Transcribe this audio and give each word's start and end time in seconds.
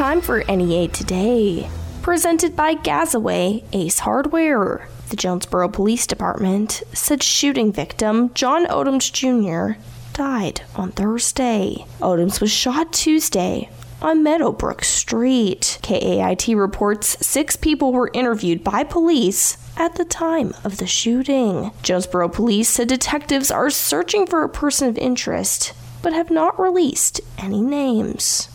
time 0.00 0.22
for 0.22 0.42
NEA 0.44 0.88
Today, 0.88 1.68
presented 2.00 2.56
by 2.56 2.74
Gazaway 2.74 3.62
Ace 3.74 3.98
Hardware. 3.98 4.88
The 5.10 5.16
Jonesboro 5.16 5.68
Police 5.68 6.06
Department 6.06 6.82
said 6.94 7.22
shooting 7.22 7.70
victim 7.70 8.32
John 8.32 8.64
Odoms 8.64 9.12
Jr. 9.12 9.78
died 10.14 10.62
on 10.74 10.92
Thursday. 10.92 11.84
Odoms 12.00 12.40
was 12.40 12.50
shot 12.50 12.94
Tuesday 12.94 13.68
on 14.00 14.22
Meadowbrook 14.22 14.84
Street. 14.84 15.78
KAIT 15.82 16.56
reports 16.56 17.18
six 17.20 17.56
people 17.56 17.92
were 17.92 18.10
interviewed 18.14 18.64
by 18.64 18.84
police 18.84 19.58
at 19.76 19.96
the 19.96 20.06
time 20.06 20.54
of 20.64 20.78
the 20.78 20.86
shooting. 20.86 21.72
Jonesboro 21.82 22.30
police 22.30 22.70
said 22.70 22.88
detectives 22.88 23.50
are 23.50 23.68
searching 23.68 24.26
for 24.26 24.44
a 24.44 24.48
person 24.48 24.88
of 24.88 24.96
interest 24.96 25.74
but 26.02 26.14
have 26.14 26.30
not 26.30 26.58
released 26.58 27.20
any 27.36 27.60
names. 27.60 28.49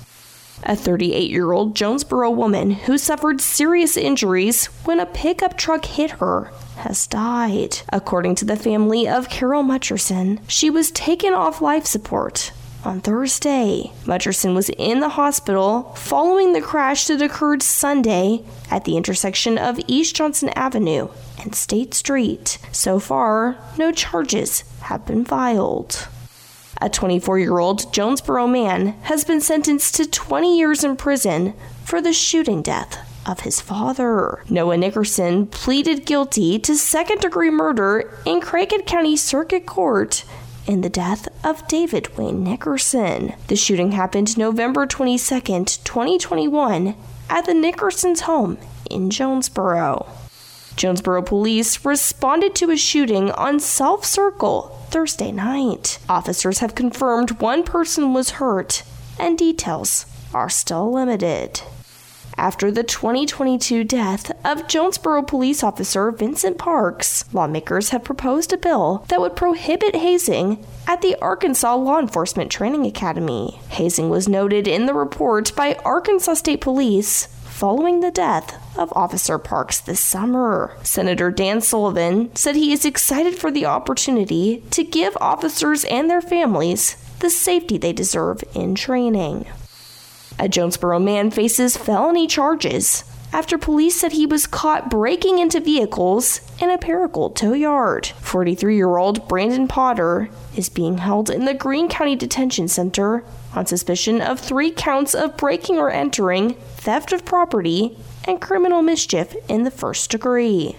A 0.68 0.76
38 0.76 1.30
year 1.30 1.52
old 1.52 1.76
Jonesboro 1.76 2.32
woman 2.32 2.72
who 2.72 2.98
suffered 2.98 3.40
serious 3.40 3.96
injuries 3.96 4.66
when 4.86 5.00
a 5.00 5.06
pickup 5.06 5.58
truck 5.58 5.86
hit 5.86 6.12
her 6.12 6.52
has 6.78 7.06
died. 7.06 7.80
According 7.94 8.36
to 8.36 8.46
the 8.46 8.56
family 8.56 9.08
of 9.08 9.30
Carol 9.30 9.64
Mutcherson, 9.64 10.40
she 10.48 10.70
was 10.72 10.90
taken 10.90 11.34
off 11.34 11.62
life 11.62 11.86
support 11.86 12.52
on 12.84 13.00
Thursday. 13.00 13.92
Mutcherson 14.06 14.56
was 14.56 14.70
in 14.70 15.02
the 15.02 15.10
hospital 15.10 15.94
following 15.96 16.54
the 16.54 16.62
crash 16.62 17.08
that 17.08 17.22
occurred 17.22 17.62
Sunday 17.62 18.44
at 18.72 18.86
the 18.86 18.98
intersection 18.98 19.58
of 19.58 19.80
East 19.88 20.16
Johnson 20.16 20.50
Avenue 20.50 21.10
and 21.42 21.54
State 21.56 21.94
Street. 21.94 22.58
So 22.72 23.00
far, 23.00 23.58
no 23.78 23.92
charges 23.92 24.64
have 24.82 25.06
been 25.06 25.26
filed. 25.26 26.08
A 26.82 26.90
24 26.90 27.40
year 27.40 27.60
old 27.60 27.92
Jonesboro 27.94 28.48
man 28.48 28.88
has 29.04 29.24
been 29.24 29.40
sentenced 29.40 29.96
to 29.96 30.10
20 30.10 30.58
years 30.58 30.84
in 30.84 30.98
prison 30.98 31.54
for 31.84 32.02
the 32.02 32.14
shooting 32.14 32.62
death 32.62 32.98
of 33.26 33.42
his 33.42 33.62
father. 33.62 34.44
Noah 34.50 34.78
Nickerson 34.78 35.48
pleaded 35.48 36.06
guilty 36.06 36.60
to 36.60 36.76
second 36.76 37.22
degree 37.22 37.50
murder 37.50 38.20
in 38.26 38.42
Craighead 38.42 38.86
County 38.86 39.16
Circuit 39.16 39.66
Court 39.66 40.26
in 40.68 40.82
the 40.82 40.90
death 40.90 41.28
of 41.46 41.68
David 41.68 42.18
Wayne 42.18 42.44
Nickerson. 42.44 43.34
The 43.48 43.56
shooting 43.56 43.94
happened 43.94 44.38
November 44.38 44.86
22, 44.86 45.40
2021, 45.40 46.96
at 47.30 47.46
the 47.46 47.54
Nickerson's 47.54 48.22
home 48.22 48.58
in 48.90 49.10
Jonesboro. 49.10 50.08
Jonesboro 50.76 51.22
police 51.22 51.86
responded 51.86 52.54
to 52.56 52.70
a 52.70 52.78
shooting 52.78 53.32
on 53.32 53.60
South 53.60 54.06
Circle 54.06 54.85
Thursday 54.96 55.34
night. 55.34 56.00
Officers 56.08 56.60
have 56.60 56.74
confirmed 56.74 57.42
one 57.42 57.64
person 57.64 58.14
was 58.14 58.40
hurt, 58.40 58.82
and 59.20 59.38
details 59.38 60.06
are 60.34 60.50
still 60.50 60.90
limited. 60.90 61.60
After 62.38 62.72
the 62.72 62.82
2022 62.82 63.84
death 63.84 64.32
of 64.46 64.70
Jonesboro 64.70 65.24
police 65.24 65.64
officer 65.64 66.12
Vincent 66.12 66.58
Parks, 66.58 67.26
lawmakers 67.34 67.90
have 67.90 68.06
proposed 68.06 68.54
a 68.54 68.58
bill 68.58 69.04
that 69.10 69.20
would 69.20 69.36
prohibit 69.36 69.98
hazing 69.98 70.66
at 70.88 71.02
the 71.02 71.18
Arkansas 71.22 71.76
Law 71.76 72.00
Enforcement 72.00 72.50
Training 72.50 72.86
Academy. 72.86 73.60
Hazing 73.72 74.10
was 74.10 74.30
noted 74.30 74.66
in 74.66 74.86
the 74.86 74.94
report 74.94 75.54
by 75.58 75.74
Arkansas 75.84 76.36
State 76.36 76.62
Police 76.62 77.28
following 77.56 78.02
the 78.02 78.12
death 78.12 78.62
of 78.78 78.92
Officer 78.98 79.40
Parks 79.40 79.80
this 79.80 80.02
summer. 80.02 80.76
Senator 80.84 81.32
Dan 81.32 81.62
Sullivan 81.62 82.36
said 82.36 82.54
he 82.58 82.74
is 82.74 82.84
excited 82.84 83.36
for 83.36 83.50
the 83.50 83.66
opportunity 83.66 84.62
to 84.72 84.84
give 84.84 85.16
officers 85.22 85.86
and 85.86 86.10
their 86.10 86.20
families 86.20 86.98
the 87.20 87.30
safety 87.30 87.78
they 87.78 87.94
deserve 87.94 88.44
in 88.54 88.76
training. 88.76 89.46
A 90.38 90.50
Jonesboro 90.50 91.00
man 91.00 91.32
faces 91.32 91.78
felony 91.78 92.28
charges 92.28 93.06
after 93.32 93.58
police 93.58 94.02
said 94.02 94.12
he 94.12 94.26
was 94.26 94.48
caught 94.48 94.90
breaking 94.90 95.40
into 95.40 95.62
vehicles 95.62 96.42
in 96.62 96.70
a 96.70 96.78
Paragould 96.78 97.36
tow 97.36 97.54
yard. 97.54 98.08
43 98.20 98.76
year 98.76 98.98
old 98.98 99.30
Brandon 99.30 99.70
Potter 99.70 100.30
is 100.58 100.68
being 100.68 100.98
held 100.98 101.30
in 101.30 101.46
the 101.46 101.54
Greene 101.54 101.88
County 101.88 102.18
Detention 102.18 102.68
Center 102.68 103.24
on 103.56 103.66
suspicion 103.66 104.22
of 104.22 104.40
three 104.40 104.72
counts 104.72 105.14
of 105.14 105.38
breaking 105.38 105.78
or 105.78 105.92
entering, 105.92 106.54
theft 106.76 107.14
of 107.14 107.26
property, 107.26 107.98
and 108.28 108.42
criminal 108.42 108.82
mischief 108.82 109.36
in 109.48 109.64
the 109.64 109.72
first 109.72 110.12
degree. 110.12 110.76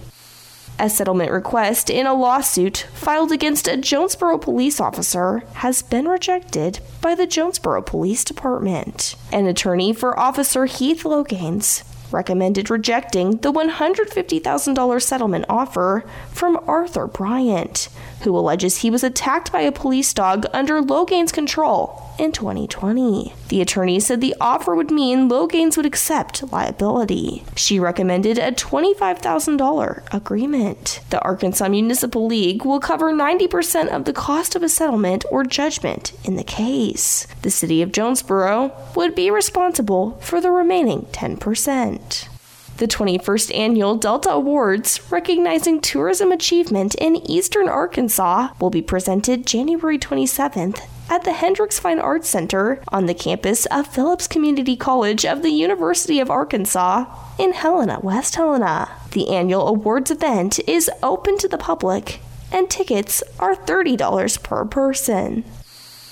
A 0.79 0.91
settlement 0.91 1.33
request 1.33 1.89
in 1.89 2.07
a 2.07 2.13
lawsuit 2.13 2.87
filed 2.93 3.33
against 3.33 3.67
a 3.67 3.79
Jonesboro 3.79 4.37
police 4.37 4.79
officer 4.79 5.43
has 5.55 5.81
been 5.81 6.07
rejected 6.07 6.81
by 7.01 7.15
the 7.15 7.27
Jonesboro 7.27 7.81
Police 7.81 8.25
Department. 8.25 9.15
An 9.33 9.47
attorney 9.47 9.95
for 9.95 10.19
Officer 10.19 10.67
Heath 10.67 11.05
Logains 11.05 11.83
recommended 12.13 12.69
rejecting 12.69 13.39
the 13.39 13.53
$150,000 13.53 15.03
settlement 15.03 15.47
offer 15.49 16.05
from 16.31 16.63
Arthur 16.67 17.07
Bryant, 17.07 17.89
who 18.23 18.37
alleges 18.37 18.79
he 18.79 18.91
was 18.91 19.03
attacked 19.03 19.51
by 19.51 19.63
a 19.63 19.73
police 19.73 20.13
dog 20.13 20.45
under 20.53 20.83
Logains' 20.83 21.33
control 21.33 22.06
in 22.19 22.33
2020. 22.33 23.35
The 23.49 23.61
attorney 23.61 24.01
said 24.01 24.21
the 24.21 24.37
offer 24.41 24.75
would 24.75 24.91
mean 24.91 25.29
Logains 25.29 25.77
would 25.77 25.87
accept 25.87 26.53
liability. 26.53 27.45
She 27.57 27.79
recommended 27.79 28.39
a 28.39 28.53
$25,000 28.53 30.15
agreement. 30.15 31.01
The 31.11 31.21
Arkansas 31.23 31.69
Municipal 31.69 32.27
League 32.27 32.65
will 32.65 32.81
cover 32.81 33.13
90% 33.13 33.89
of 33.89 34.05
the 34.05 34.13
cost 34.13 34.57
of 34.57 34.63
a 34.63 34.69
settlement 34.69 35.25
or 35.31 35.45
judgment 35.45 36.13
in 36.25 36.37
the 36.37 36.45
case. 36.45 37.27
The 37.43 37.51
city 37.51 37.83
of 37.83 37.93
Jonesboro 37.93 38.73
would 38.95 39.15
be 39.15 39.31
responsible 39.31 40.19
for 40.21 40.41
the 40.41 40.51
remaining 40.51 41.03
10%. 41.13 42.29
The 42.77 42.87
21st 42.87 43.57
Annual 43.57 43.97
Delta 43.97 44.31
Awards, 44.31 45.01
recognizing 45.11 45.81
tourism 45.81 46.31
achievement 46.31 46.95
in 46.97 47.17
eastern 47.17 47.71
Arkansas, 47.71 48.49
will 48.61 48.69
be 48.69 48.83
presented 48.83 49.47
January 49.47 49.99
27th 49.99 50.83
at 51.09 51.25
the 51.25 51.33
Hendricks 51.33 51.79
Fine 51.79 51.99
Arts 51.99 52.29
Center 52.29 52.83
on 52.89 53.07
the 53.07 53.15
campus 53.15 53.67
of 53.67 53.87
Phillips 53.87 54.27
Community 54.27 54.77
College 54.77 55.25
of 55.25 55.43
the 55.43 55.51
University 55.51 56.21
of 56.21 56.31
Arkansas 56.31 57.07
in 57.39 57.53
Helena, 57.53 58.01
West 58.01 58.37
Helena. 58.37 58.91
The 59.13 59.29
annual 59.29 59.69
awards 59.69 60.11
event 60.11 60.59
is 60.69 60.91
open 61.03 61.39
to 61.39 61.49
the 61.49 61.59
public, 61.59 62.21
and 62.51 62.69
tickets 62.69 63.23
are 63.39 63.55
$30 63.55 64.43
per 64.43 64.65
person. 64.65 65.45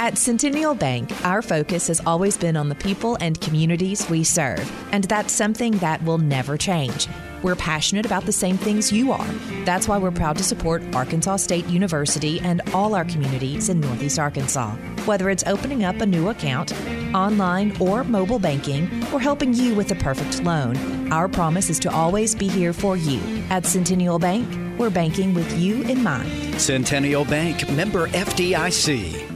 At 0.00 0.16
Centennial 0.16 0.76
Bank, 0.76 1.10
our 1.24 1.42
focus 1.42 1.88
has 1.88 2.00
always 2.06 2.38
been 2.38 2.56
on 2.56 2.68
the 2.68 2.76
people 2.76 3.18
and 3.20 3.38
communities 3.40 4.08
we 4.08 4.22
serve, 4.22 4.70
and 4.92 5.02
that's 5.02 5.32
something 5.32 5.72
that 5.78 6.00
will 6.04 6.18
never 6.18 6.56
change. 6.56 7.08
We're 7.42 7.56
passionate 7.56 8.06
about 8.06 8.24
the 8.24 8.32
same 8.32 8.56
things 8.56 8.92
you 8.92 9.10
are. 9.10 9.26
That's 9.64 9.88
why 9.88 9.98
we're 9.98 10.12
proud 10.12 10.36
to 10.36 10.44
support 10.44 10.84
Arkansas 10.94 11.38
State 11.38 11.66
University 11.66 12.38
and 12.40 12.62
all 12.72 12.94
our 12.94 13.04
communities 13.06 13.70
in 13.70 13.80
Northeast 13.80 14.20
Arkansas. 14.20 14.76
Whether 15.04 15.30
it's 15.30 15.44
opening 15.48 15.82
up 15.82 16.00
a 16.00 16.06
new 16.06 16.28
account, 16.28 16.72
online 17.12 17.76
or 17.80 18.04
mobile 18.04 18.38
banking, 18.38 18.84
or 19.12 19.18
helping 19.18 19.52
you 19.52 19.74
with 19.74 19.88
the 19.88 19.96
perfect 19.96 20.44
loan, 20.44 21.10
our 21.12 21.26
promise 21.26 21.70
is 21.70 21.80
to 21.80 21.90
always 21.90 22.36
be 22.36 22.46
here 22.46 22.72
for 22.72 22.96
you. 22.96 23.20
At 23.50 23.66
Centennial 23.66 24.20
Bank, 24.20 24.48
we're 24.78 24.90
banking 24.90 25.34
with 25.34 25.58
you 25.58 25.82
in 25.82 26.04
mind. 26.04 26.60
Centennial 26.60 27.24
Bank, 27.24 27.68
member 27.70 28.06
FDIC. 28.08 29.27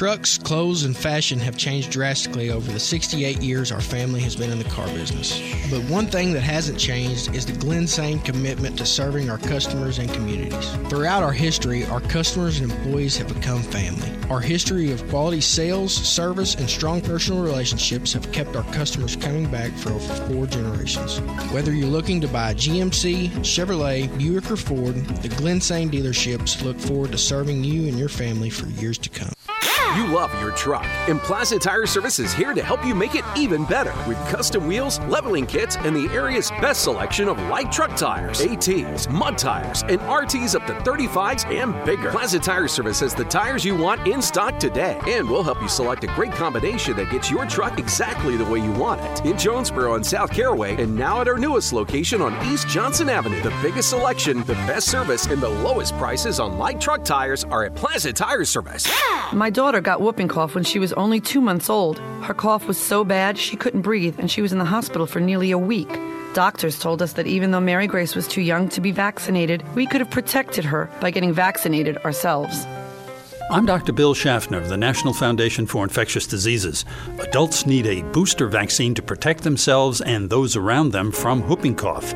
Trucks, 0.00 0.38
clothes, 0.38 0.84
and 0.84 0.96
fashion 0.96 1.38
have 1.40 1.58
changed 1.58 1.90
drastically 1.90 2.48
over 2.48 2.72
the 2.72 2.80
68 2.80 3.42
years 3.42 3.70
our 3.70 3.82
family 3.82 4.22
has 4.22 4.34
been 4.34 4.50
in 4.50 4.56
the 4.56 4.64
car 4.64 4.86
business. 4.86 5.38
But 5.70 5.82
one 5.90 6.06
thing 6.06 6.32
that 6.32 6.40
hasn't 6.40 6.78
changed 6.78 7.34
is 7.34 7.44
the 7.44 7.52
Glensane 7.52 8.24
commitment 8.24 8.78
to 8.78 8.86
serving 8.86 9.28
our 9.28 9.36
customers 9.36 9.98
and 9.98 10.10
communities. 10.10 10.72
Throughout 10.88 11.22
our 11.22 11.34
history, 11.34 11.84
our 11.84 12.00
customers 12.00 12.60
and 12.60 12.72
employees 12.72 13.18
have 13.18 13.28
become 13.28 13.60
family. 13.60 14.10
Our 14.30 14.40
history 14.40 14.90
of 14.90 15.06
quality 15.10 15.42
sales, 15.42 15.92
service, 15.92 16.54
and 16.54 16.66
strong 16.66 17.02
personal 17.02 17.42
relationships 17.42 18.14
have 18.14 18.32
kept 18.32 18.56
our 18.56 18.64
customers 18.72 19.16
coming 19.16 19.50
back 19.50 19.70
for 19.72 19.90
over 19.90 20.14
four 20.32 20.46
generations. 20.46 21.18
Whether 21.52 21.74
you're 21.74 21.88
looking 21.88 22.22
to 22.22 22.28
buy 22.28 22.52
a 22.52 22.54
GMC, 22.54 23.32
Chevrolet, 23.40 24.16
Buick, 24.16 24.50
or 24.50 24.56
Ford, 24.56 24.94
the 24.94 25.28
Glensane 25.28 25.90
dealerships 25.90 26.62
look 26.64 26.78
forward 26.78 27.12
to 27.12 27.18
serving 27.18 27.64
you 27.64 27.86
and 27.86 27.98
your 27.98 28.08
family 28.08 28.48
for 28.48 28.64
years 28.80 28.96
to 28.96 29.10
come. 29.10 29.34
You 29.96 30.06
love 30.06 30.32
your 30.40 30.52
truck, 30.52 30.84
and 31.08 31.18
Plaza 31.18 31.58
Tire 31.58 31.84
Service 31.84 32.20
is 32.20 32.32
here 32.32 32.54
to 32.54 32.62
help 32.62 32.86
you 32.86 32.94
make 32.94 33.16
it 33.16 33.24
even 33.36 33.64
better 33.64 33.92
with 34.06 34.16
custom 34.28 34.68
wheels, 34.68 35.00
leveling 35.00 35.46
kits, 35.46 35.74
and 35.78 35.96
the 35.96 36.06
area's 36.14 36.52
best 36.60 36.84
selection 36.84 37.28
of 37.28 37.36
light 37.48 37.72
truck 37.72 37.96
tires, 37.96 38.40
ATs, 38.40 39.08
mud 39.08 39.36
tires, 39.36 39.82
and 39.82 39.98
RTs 40.02 40.54
up 40.54 40.64
to 40.68 40.74
35s 40.88 41.44
and 41.46 41.74
bigger. 41.84 42.12
Plaza 42.12 42.38
Tire 42.38 42.68
Service 42.68 43.00
has 43.00 43.16
the 43.16 43.24
tires 43.24 43.64
you 43.64 43.76
want 43.76 44.06
in 44.06 44.22
stock 44.22 44.60
today, 44.60 44.96
and 45.08 45.28
we'll 45.28 45.42
help 45.42 45.60
you 45.60 45.68
select 45.68 46.04
a 46.04 46.14
great 46.14 46.32
combination 46.32 46.94
that 46.96 47.10
gets 47.10 47.28
your 47.28 47.44
truck 47.46 47.76
exactly 47.80 48.36
the 48.36 48.44
way 48.44 48.60
you 48.60 48.72
want 48.72 49.00
it. 49.00 49.24
In 49.26 49.36
Jonesboro 49.36 49.94
and 49.96 50.06
South 50.06 50.30
Caraway, 50.30 50.80
and 50.80 50.94
now 50.94 51.20
at 51.20 51.26
our 51.26 51.36
newest 51.36 51.72
location 51.72 52.22
on 52.22 52.32
East 52.46 52.68
Johnson 52.68 53.08
Avenue. 53.08 53.42
The 53.42 53.58
biggest 53.60 53.90
selection, 53.90 54.44
the 54.44 54.54
best 54.68 54.88
service, 54.88 55.26
and 55.26 55.42
the 55.42 55.48
lowest 55.48 55.96
prices 55.98 56.38
on 56.38 56.58
light 56.58 56.80
truck 56.80 57.02
tires 57.02 57.42
are 57.42 57.64
at 57.64 57.74
Plaza 57.74 58.12
Tire 58.12 58.44
Service. 58.44 58.88
My 59.32 59.50
daughter 59.50 59.79
got 59.82 60.00
whooping 60.00 60.28
cough 60.28 60.54
when 60.54 60.64
she 60.64 60.78
was 60.78 60.92
only 60.94 61.20
two 61.20 61.40
months 61.40 61.70
old. 61.70 61.98
Her 62.22 62.34
cough 62.34 62.66
was 62.66 62.78
so 62.78 63.04
bad 63.04 63.38
she 63.38 63.56
couldn't 63.56 63.82
breathe, 63.82 64.18
and 64.18 64.30
she 64.30 64.42
was 64.42 64.52
in 64.52 64.58
the 64.58 64.64
hospital 64.64 65.06
for 65.06 65.20
nearly 65.20 65.50
a 65.50 65.58
week. 65.58 65.88
Doctors 66.34 66.78
told 66.78 67.02
us 67.02 67.14
that 67.14 67.26
even 67.26 67.50
though 67.50 67.60
Mary 67.60 67.86
Grace 67.86 68.14
was 68.14 68.28
too 68.28 68.40
young 68.40 68.68
to 68.70 68.80
be 68.80 68.92
vaccinated, 68.92 69.64
we 69.74 69.86
could 69.86 70.00
have 70.00 70.10
protected 70.10 70.64
her 70.64 70.88
by 71.00 71.10
getting 71.10 71.32
vaccinated 71.32 71.96
ourselves. 71.98 72.66
I'm 73.50 73.66
Dr. 73.66 73.92
Bill 73.92 74.14
Schaffner 74.14 74.58
of 74.58 74.68
the 74.68 74.76
National 74.76 75.12
Foundation 75.12 75.66
for 75.66 75.82
Infectious 75.82 76.28
Diseases. 76.28 76.84
Adults 77.18 77.66
need 77.66 77.84
a 77.84 78.02
booster 78.12 78.46
vaccine 78.46 78.94
to 78.94 79.02
protect 79.02 79.42
themselves 79.42 80.00
and 80.00 80.30
those 80.30 80.54
around 80.54 80.92
them 80.92 81.10
from 81.10 81.42
whooping 81.48 81.74
cough. 81.74 82.14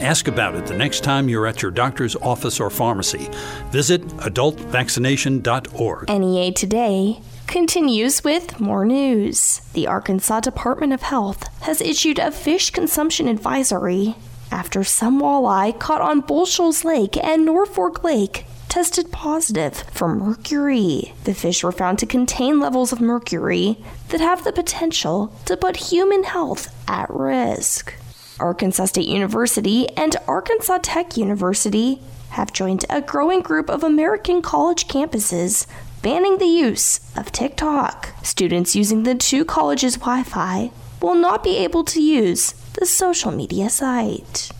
Ask 0.00 0.28
about 0.28 0.54
it 0.54 0.66
the 0.66 0.74
next 0.74 1.04
time 1.04 1.28
you're 1.28 1.46
at 1.46 1.60
your 1.60 1.70
doctor's 1.70 2.16
office 2.16 2.58
or 2.58 2.70
pharmacy. 2.70 3.28
Visit 3.70 4.00
adultvaccination.org. 4.18 6.08
NEA 6.08 6.52
Today 6.52 7.20
continues 7.46 8.24
with 8.24 8.58
more 8.58 8.86
news. 8.86 9.60
The 9.74 9.86
Arkansas 9.86 10.40
Department 10.40 10.94
of 10.94 11.02
Health 11.02 11.48
has 11.64 11.82
issued 11.82 12.18
a 12.18 12.32
fish 12.32 12.70
consumption 12.70 13.28
advisory 13.28 14.14
after 14.50 14.82
some 14.84 15.20
walleye 15.20 15.78
caught 15.78 16.00
on 16.00 16.22
Bull 16.22 16.46
Shoals 16.46 16.82
Lake 16.82 17.18
and 17.18 17.46
Norfork 17.46 18.02
Lake 18.02 18.46
tested 18.70 19.12
positive 19.12 19.84
for 19.92 20.08
mercury. 20.08 21.12
The 21.24 21.34
fish 21.34 21.62
were 21.62 21.72
found 21.72 21.98
to 21.98 22.06
contain 22.06 22.58
levels 22.58 22.92
of 22.92 23.02
mercury 23.02 23.76
that 24.08 24.20
have 24.20 24.44
the 24.44 24.52
potential 24.52 25.30
to 25.44 25.58
put 25.58 25.76
human 25.76 26.22
health 26.22 26.74
at 26.88 27.10
risk. 27.10 27.94
Arkansas 28.40 28.86
State 28.86 29.08
University 29.08 29.88
and 29.90 30.16
Arkansas 30.26 30.78
Tech 30.82 31.16
University 31.16 32.00
have 32.30 32.52
joined 32.52 32.84
a 32.88 33.00
growing 33.00 33.40
group 33.40 33.68
of 33.68 33.84
American 33.84 34.42
college 34.42 34.88
campuses 34.88 35.66
banning 36.02 36.38
the 36.38 36.46
use 36.46 37.00
of 37.16 37.30
TikTok. 37.30 38.14
Students 38.22 38.74
using 38.74 39.02
the 39.02 39.14
two 39.14 39.44
colleges' 39.44 39.96
Wi 39.96 40.22
Fi 40.22 40.70
will 41.02 41.14
not 41.14 41.44
be 41.44 41.56
able 41.58 41.84
to 41.84 42.00
use 42.02 42.52
the 42.74 42.86
social 42.86 43.30
media 43.30 43.68
site. 43.68 44.50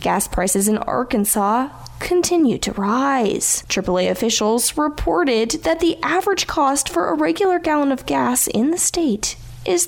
Gas 0.00 0.28
prices 0.28 0.68
in 0.68 0.78
Arkansas 0.78 1.70
continue 1.98 2.58
to 2.58 2.72
rise. 2.72 3.62
AAA 3.68 4.10
officials 4.10 4.76
reported 4.76 5.62
that 5.64 5.80
the 5.80 5.96
average 6.02 6.46
cost 6.46 6.88
for 6.88 7.08
a 7.08 7.14
regular 7.14 7.58
gallon 7.58 7.90
of 7.90 8.06
gas 8.06 8.46
in 8.46 8.70
the 8.70 8.78
state 8.78 9.36
is 9.64 9.86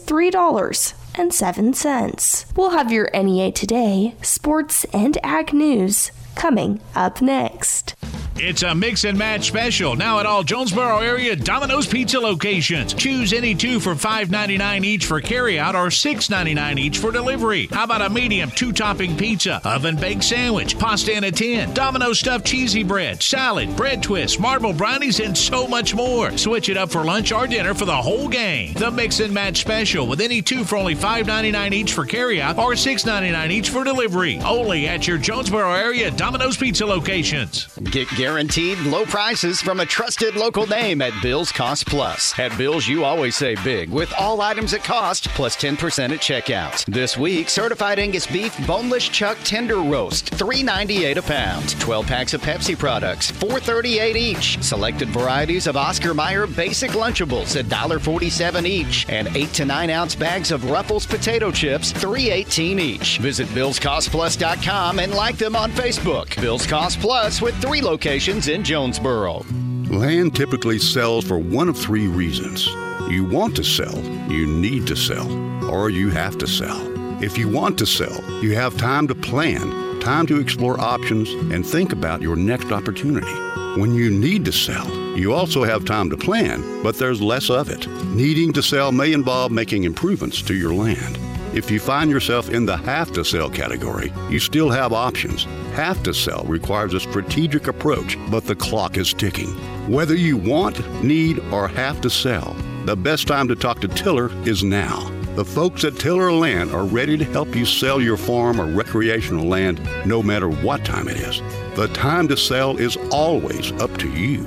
$3.07. 1.19 2.57
We'll 2.57 2.71
have 2.71 2.93
your 2.93 3.11
NEA 3.13 3.51
Today, 3.51 4.15
sports, 4.23 4.85
and 4.93 5.19
ag 5.25 5.53
news 5.53 6.13
coming 6.37 6.81
up 6.95 7.21
next. 7.21 7.98
It's 8.41 8.63
a 8.63 8.73
mix 8.73 9.03
and 9.03 9.19
match 9.19 9.49
special 9.49 9.97
now 9.97 10.21
at 10.21 10.27
all 10.27 10.45
Jonesboro 10.45 10.99
area 10.99 11.35
Domino's 11.35 11.89
Pizza 11.89 12.21
locations. 12.21 12.95
Choose 12.95 13.33
any 13.33 13.53
two 13.53 13.81
for 13.81 13.97
$5.99 13.97 14.85
each 14.85 15.07
for 15.07 15.21
carryout 15.21 15.75
or 15.75 15.89
$6.99 15.89 16.79
each 16.79 16.99
for 16.99 17.11
delivery. 17.11 17.67
How 17.73 17.83
about 17.83 18.03
a 18.03 18.09
medium 18.09 18.53
two 18.53 18.71
topping 18.73 19.17
pizza, 19.17 19.61
oven 19.65 19.97
baked 19.97 20.23
sandwich, 20.23 20.79
pasta 20.79 21.17
in 21.17 21.25
a 21.25 21.33
tin, 21.33 21.75
Domino's 21.75 22.21
stuffed 22.21 22.47
cheesy 22.47 22.85
bread, 22.85 23.21
salad, 23.21 23.75
bread 23.77 24.05
twists, 24.05 24.39
marble 24.39 24.73
brownies, 24.73 25.19
and 25.19 25.37
so 25.37 25.67
much 25.67 25.93
more. 25.97 26.37
Switch 26.39 26.69
it 26.69 26.77
up 26.77 26.93
for 26.93 27.03
lunch 27.05 27.33
or 27.33 27.49
dinner 27.49 27.75
for 27.75 27.87
the 27.87 27.97
whole 27.97 28.29
gang. 28.29 28.73
The 28.75 28.91
mix 28.93 29.19
and 29.19 29.35
match 29.35 29.61
special 29.61 30.07
with 30.07 30.21
any 30.21 30.43
two 30.43 30.63
for 30.63 30.77
only 30.77 30.95
$5.99 30.95 31.73
each 31.73 31.93
for 31.93 32.07
carryout 32.07 32.57
or 32.59 32.75
$6.99 32.75 33.51
each 33.51 33.71
for 33.71 33.83
delivery. 33.83 34.39
Only 34.45 34.87
at 34.87 35.09
your 35.09 35.19
Jonesboro 35.19 35.73
area 35.73 36.13
Domino's 36.13 36.57
Pizza 36.57 36.87
locations. 36.87 37.67
Get, 37.91 38.09
Get 38.11 38.28
guaranteed 38.29 38.79
low 38.81 39.07
prices 39.07 39.63
from 39.63 39.81
a 39.81 39.87
trusted 39.87 40.37
local 40.37 40.67
name 40.67 41.01
at 41.01 41.15
Bill's 41.23 41.51
Cost 41.51 41.87
Plus. 41.87 42.39
At 42.39 42.57
Bill's, 42.59 42.87
you 42.87 43.03
always 43.03 43.35
save 43.35 43.65
big 43.65 43.89
with 43.89 44.13
all 44.19 44.43
items 44.43 44.75
at 44.75 44.85
cost 44.85 45.29
plus 45.31 45.57
10% 45.57 45.73
at 46.13 46.21
checkout. 46.21 46.85
This 46.85 47.17
week, 47.17 47.49
certified 47.49 47.99
Angus 47.99 48.27
beef 48.27 48.55
boneless 48.67 49.09
chuck 49.09 49.39
tender 49.45 49.77
roast, 49.77 50.31
$3.98 50.33 51.17
a 51.17 51.23
pound. 51.23 51.81
12 51.81 52.07
packs 52.07 52.35
of 52.35 52.43
Pepsi 52.43 52.79
products, 52.79 53.33
$4.38 53.33 54.17
each. 54.17 54.63
Selected 54.63 55.09
varieties 55.09 55.67
of 55.67 55.79
Oscar 55.79 56.13
Mayer 56.13 56.47
basic 56.47 56.91
Lunchables, 56.91 57.59
at 57.59 57.65
$1.47 57.65 58.67
each. 58.67 59.09
And 59.09 59.35
8 59.35 59.55
to 59.55 59.65
9 59.65 59.89
ounce 59.89 60.15
bags 60.15 60.53
of 60.53 60.71
Ruffles 60.71 61.07
potato 61.07 61.51
chips, 61.51 61.95
$3.18 61.95 62.79
each. 62.79 63.19
Visit 63.21 63.49
BillsCostPlus.com 63.49 64.99
and 64.99 65.15
like 65.15 65.39
them 65.39 65.57
on 65.57 65.71
Facebook. 65.71 66.39
Bill's 66.43 66.67
Cost 66.67 67.01
Plus 67.01 67.41
with 67.41 67.59
three 67.63 67.81
locations 67.81 68.18
in 68.27 68.65
Jonesboro. 68.65 69.45
Land 69.91 70.35
typically 70.35 70.81
sells 70.81 71.25
for 71.25 71.39
one 71.39 71.69
of 71.69 71.79
three 71.79 72.09
reasons. 72.09 72.67
You 73.09 73.25
want 73.25 73.55
to 73.55 73.63
sell, 73.63 73.97
you 74.29 74.45
need 74.45 74.89
to 74.89 74.97
sell, 74.97 75.31
or 75.71 75.89
you 75.89 76.11
have 76.11 76.37
to 76.39 76.47
sell. 76.49 76.83
If 77.23 77.39
you 77.39 77.49
want 77.49 77.79
to 77.79 77.87
sell, 77.87 78.21
you 78.43 78.57
have 78.57 78.77
time 78.77 79.07
to 79.07 79.15
plan, 79.15 80.01
time 80.01 80.27
to 80.27 80.41
explore 80.41 80.81
options, 80.81 81.31
and 81.55 81.65
think 81.65 81.93
about 81.93 82.21
your 82.21 82.35
next 82.35 82.73
opportunity. 82.73 83.33
When 83.81 83.95
you 83.95 84.11
need 84.11 84.45
to 84.47 84.53
sell, 84.53 84.91
you 85.17 85.33
also 85.33 85.63
have 85.63 85.85
time 85.85 86.11
to 86.11 86.17
plan, 86.17 86.83
but 86.83 86.97
there's 86.97 87.23
less 87.23 87.51
of 87.51 87.71
it. 87.71 87.87
Needing 88.07 88.53
to 88.55 88.65
sell 88.65 88.91
may 88.91 89.13
involve 89.13 89.53
making 89.53 89.85
improvements 89.85 90.43
to 90.43 90.55
your 90.55 90.75
land. 90.75 91.17
If 91.55 91.71
you 91.71 91.79
find 91.79 92.11
yourself 92.11 92.51
in 92.51 92.67
the 92.67 92.77
have 92.79 93.13
to 93.13 93.25
sell 93.25 93.49
category, 93.49 94.13
you 94.29 94.41
still 94.41 94.71
have 94.71 94.93
options. 94.93 95.47
Have 95.75 96.03
to 96.03 96.13
sell 96.13 96.45
requires 96.45 96.95
a 96.95 97.01
strategic 97.01 97.69
approach, 97.69 98.19
but 98.31 98.45
the 98.45 98.57
clock 98.57 98.97
is 98.97 99.15
ticking. 99.15 99.49
Whether 99.91 100.15
you 100.15 100.37
want, 100.37 101.05
need, 101.05 101.39
or 101.53 101.69
have 101.69 102.01
to 102.01 102.11
sell, 102.11 102.55
the 102.85 102.97
best 102.97 103.29
time 103.29 103.49
to 103.49 103.55
talk 103.55 103.81
to 103.81 103.89
Tiller 103.89 104.31
is 104.47 104.65
now. 104.65 105.11
The 105.37 105.45
folks 105.45 105.85
at 105.85 105.97
Tiller 105.97 106.33
Land 106.33 106.73
are 106.73 106.85
ready 106.85 107.17
to 107.17 107.25
help 107.25 107.55
you 107.55 107.65
sell 107.65 108.01
your 108.01 108.17
farm 108.17 108.61
or 108.61 108.67
recreational 108.67 109.47
land 109.47 109.81
no 110.05 110.21
matter 110.21 110.49
what 110.49 110.85
time 110.85 111.07
it 111.07 111.17
is. 111.17 111.41
The 111.77 111.89
time 111.95 112.27
to 112.27 112.37
sell 112.37 112.77
is 112.77 112.97
always 113.13 113.71
up 113.81 113.97
to 113.99 114.11
you. 114.11 114.43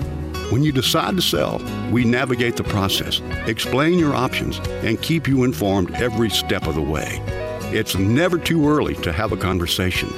When 0.51 0.63
you 0.63 0.73
decide 0.73 1.15
to 1.15 1.21
sell, 1.21 1.61
we 1.91 2.03
navigate 2.03 2.57
the 2.57 2.65
process, 2.65 3.21
explain 3.45 3.97
your 3.99 4.13
options, 4.13 4.59
and 4.83 5.01
keep 5.01 5.29
you 5.29 5.45
informed 5.45 5.95
every 5.95 6.29
step 6.29 6.67
of 6.67 6.75
the 6.75 6.81
way. 6.81 7.21
It's 7.73 7.95
never 7.95 8.37
too 8.37 8.67
early 8.67 8.95
to 8.95 9.13
have 9.13 9.31
a 9.31 9.37
conversation. 9.37 10.09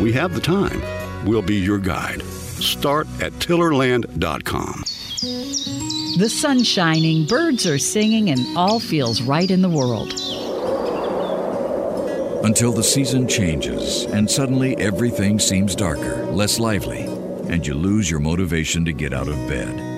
We 0.00 0.12
have 0.12 0.34
the 0.34 0.40
time. 0.40 0.80
We'll 1.26 1.42
be 1.42 1.56
your 1.56 1.78
guide. 1.78 2.22
Start 2.22 3.06
at 3.20 3.32
tillerland.com. 3.34 4.84
The 6.18 6.28
sun's 6.28 6.66
shining, 6.66 7.26
birds 7.26 7.66
are 7.66 7.78
singing, 7.78 8.30
and 8.30 8.56
all 8.56 8.80
feels 8.80 9.20
right 9.22 9.50
in 9.50 9.60
the 9.60 9.68
world. 9.68 10.14
Until 12.44 12.72
the 12.72 12.82
season 12.82 13.28
changes 13.28 14.04
and 14.06 14.30
suddenly 14.30 14.74
everything 14.78 15.38
seems 15.38 15.76
darker, 15.76 16.24
less 16.32 16.58
lively, 16.58 17.02
and 17.48 17.66
you 17.66 17.74
lose 17.74 18.10
your 18.10 18.20
motivation 18.20 18.84
to 18.86 18.94
get 18.94 19.12
out 19.12 19.28
of 19.28 19.36
bed. 19.48 19.89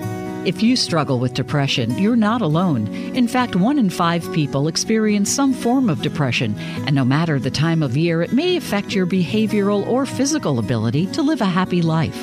If 0.45 0.61
you 0.61 0.75
struggle 0.75 1.19
with 1.19 1.33
depression, 1.33 1.97
you're 1.97 2.17
not 2.17 2.41
alone. 2.41 2.87
In 3.15 3.29
fact, 3.29 3.55
one 3.55 3.79
in 3.79 3.89
five 3.89 4.29
people 4.33 4.67
experience 4.67 5.31
some 5.31 5.53
form 5.53 5.89
of 5.89 6.01
depression, 6.01 6.53
and 6.85 6.93
no 6.93 7.05
matter 7.05 7.39
the 7.39 7.49
time 7.49 7.81
of 7.81 7.95
year, 7.95 8.21
it 8.21 8.33
may 8.33 8.57
affect 8.57 8.93
your 8.93 9.05
behavioral 9.05 9.87
or 9.87 10.05
physical 10.05 10.59
ability 10.59 11.05
to 11.07 11.21
live 11.21 11.39
a 11.39 11.45
happy 11.45 11.81
life. 11.81 12.21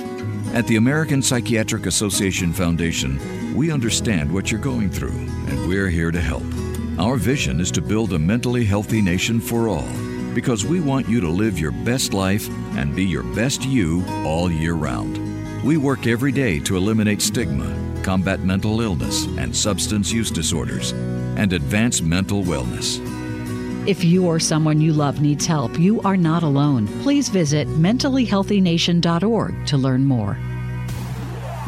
At 0.52 0.66
the 0.66 0.76
American 0.76 1.22
Psychiatric 1.22 1.86
Association 1.86 2.52
Foundation, 2.52 3.56
we 3.56 3.72
understand 3.72 4.30
what 4.30 4.50
you're 4.50 4.60
going 4.60 4.90
through, 4.90 5.18
and 5.48 5.66
we're 5.66 5.88
here 5.88 6.10
to 6.10 6.20
help. 6.20 6.44
Our 6.98 7.16
vision 7.16 7.58
is 7.58 7.70
to 7.70 7.80
build 7.80 8.12
a 8.12 8.18
mentally 8.18 8.66
healthy 8.66 9.00
nation 9.00 9.40
for 9.40 9.68
all 9.68 9.88
because 10.34 10.66
we 10.66 10.80
want 10.80 11.08
you 11.08 11.20
to 11.22 11.28
live 11.28 11.58
your 11.58 11.72
best 11.72 12.12
life 12.12 12.50
and 12.76 12.94
be 12.94 13.04
your 13.04 13.22
best 13.22 13.64
you 13.64 14.04
all 14.26 14.52
year 14.52 14.74
round. 14.74 15.18
We 15.64 15.76
work 15.76 16.06
every 16.06 16.32
day 16.32 16.58
to 16.60 16.76
eliminate 16.76 17.20
stigma, 17.20 17.66
combat 18.02 18.40
mental 18.40 18.80
illness 18.80 19.26
and 19.38 19.54
substance 19.54 20.12
use 20.12 20.30
disorders, 20.30 20.92
and 21.36 21.52
advance 21.52 22.00
mental 22.00 22.42
wellness. 22.42 22.98
If 23.86 24.04
you 24.04 24.26
or 24.26 24.38
someone 24.38 24.80
you 24.80 24.92
love 24.92 25.20
needs 25.20 25.46
help, 25.46 25.78
you 25.78 26.00
are 26.02 26.16
not 26.16 26.42
alone. 26.42 26.86
Please 27.02 27.28
visit 27.28 27.66
mentallyhealthynation.org 27.68 29.66
to 29.66 29.76
learn 29.76 30.04
more. 30.04 30.38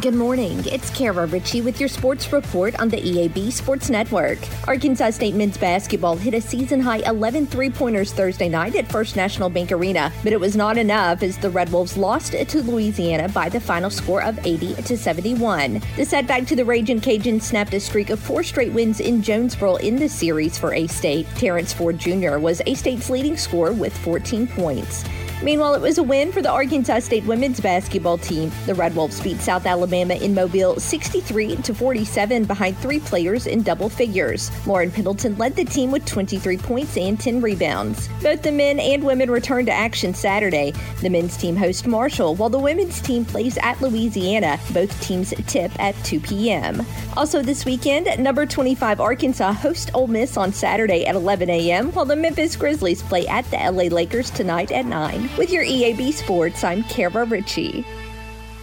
Good 0.03 0.15
morning. 0.15 0.61
It's 0.67 0.91
Kara 0.91 1.27
Ritchie 1.27 1.61
with 1.61 1.79
your 1.79 1.89
sports 1.89 2.33
report 2.33 2.77
on 2.81 2.89
the 2.89 2.97
EAB 2.97 3.53
Sports 3.53 3.89
Network. 3.89 4.41
Arkansas 4.67 5.11
State 5.11 5.37
men's 5.37 5.57
basketball 5.57 6.17
hit 6.17 6.35
a 6.35 6.41
season 6.41 6.81
high 6.81 7.09
11 7.09 7.47
three 7.47 7.71
pointers 7.71 8.13
Thursday 8.13 8.49
night 8.49 8.75
at 8.75 8.91
First 8.91 9.15
National 9.15 9.49
Bank 9.49 9.71
Arena, 9.71 10.13
but 10.25 10.33
it 10.33 10.41
was 10.41 10.57
not 10.57 10.77
enough 10.77 11.23
as 11.23 11.39
the 11.39 11.49
Red 11.49 11.71
Wolves 11.71 11.97
lost 11.97 12.33
to 12.33 12.63
Louisiana 12.65 13.29
by 13.29 13.49
the 13.49 13.61
final 13.61 13.91
score 13.91 14.25
of 14.25 14.45
80 14.45 14.75
to 14.83 14.99
71. 14.99 15.81
The 15.95 16.05
setback 16.05 16.49
to 16.49 16.57
the 16.57 16.65
Raging 16.65 17.01
Cajuns 17.01 17.43
snapped 17.43 17.73
a 17.73 17.79
streak 17.79 18.11
of 18.11 18.19
four 18.19 18.43
straight 18.43 18.73
wins 18.73 18.99
in 18.99 19.23
Jonesboro 19.23 19.77
in 19.77 19.95
the 19.95 20.09
series 20.09 20.59
for 20.59 20.75
A 20.75 20.89
State. 20.89 21.29
Terrence 21.37 21.73
Ford 21.73 21.97
Jr. 21.97 22.39
was 22.39 22.61
A 22.67 22.75
State's 22.75 23.09
leading 23.09 23.37
scorer 23.37 23.73
with 23.73 23.97
14 23.99 24.49
points. 24.49 25.05
Meanwhile, 25.43 25.75
it 25.75 25.81
was 25.81 25.99
a 25.99 26.05
win 26.05 26.31
for 26.31 26.41
the 26.41 26.51
Arkansas 26.51 27.01
State 27.01 27.25
women's 27.25 27.61
basketball 27.61 28.17
team. 28.17 28.53
The 28.67 28.77
Red 28.77 28.95
Wolves 28.95 29.21
beat 29.21 29.41
South 29.41 29.67
Alabama 29.67 30.15
in 30.15 30.35
Mobile 30.35 30.79
63 30.79 31.57
to 31.57 31.75
47 31.75 32.45
behind 32.45 32.79
three 32.79 33.01
players 33.01 33.49
in 33.49 33.63
double 33.63 33.89
figures. 33.89 34.53
Lauren 34.69 34.93
Pendleton 34.93 35.37
led 35.39 35.57
the 35.57 35.65
team 35.65 35.91
with 35.91 36.07
23 36.07 36.59
points 36.59 36.97
and 36.97 37.19
10 37.19 37.41
rebounds. 37.41 38.09
Both 38.23 38.43
the 38.43 38.53
men 38.53 38.79
and 38.79 39.03
women 39.03 39.33
return 39.33 39.67
to 39.67 39.73
action 39.73 40.15
Saturday. 40.15 40.75
The 41.01 41.11
men's 41.11 41.37
team 41.37 41.57
hosts 41.57 41.87
Marshall, 41.87 42.37
while 42.37 42.51
the 42.51 42.59
women's 42.59 43.01
team 43.01 43.25
plays 43.25 43.59
at 43.63 43.81
Louisiana. 43.81 44.61
Both 44.73 45.01
teams 45.03 45.35
tip 45.49 45.73
at 45.81 45.97
2 46.05 46.21
p.m. 46.21 46.87
Also 47.17 47.43
this 47.43 47.65
weekend, 47.65 48.07
number 48.23 48.47
25 48.47 49.01
Arkansas 49.01 49.53
hosts 49.53 49.91
Ole 49.93 50.07
Miss 50.07 50.37
on 50.37 50.53
Saturday 50.53 51.05
at 51.05 51.17
11 51.17 51.51
a.m., 51.51 51.91
while 51.93 52.05
the 52.05 52.15
Memphis 52.15 52.55
Grizzlies 52.55 53.03
play 53.03 53.27
at 53.27 53.45
the 53.51 53.57
LA 53.57 53.85
Lakers 53.85 54.31
tonight 54.31 54.71
at 54.71 54.87
9. 54.87 55.32
With 55.39 55.51
your 55.51 55.65
EAB 55.65 56.13
Sports, 56.13 56.63
I'm 56.63 56.85
Kara 56.85 57.25
Ritchie. 57.25 57.87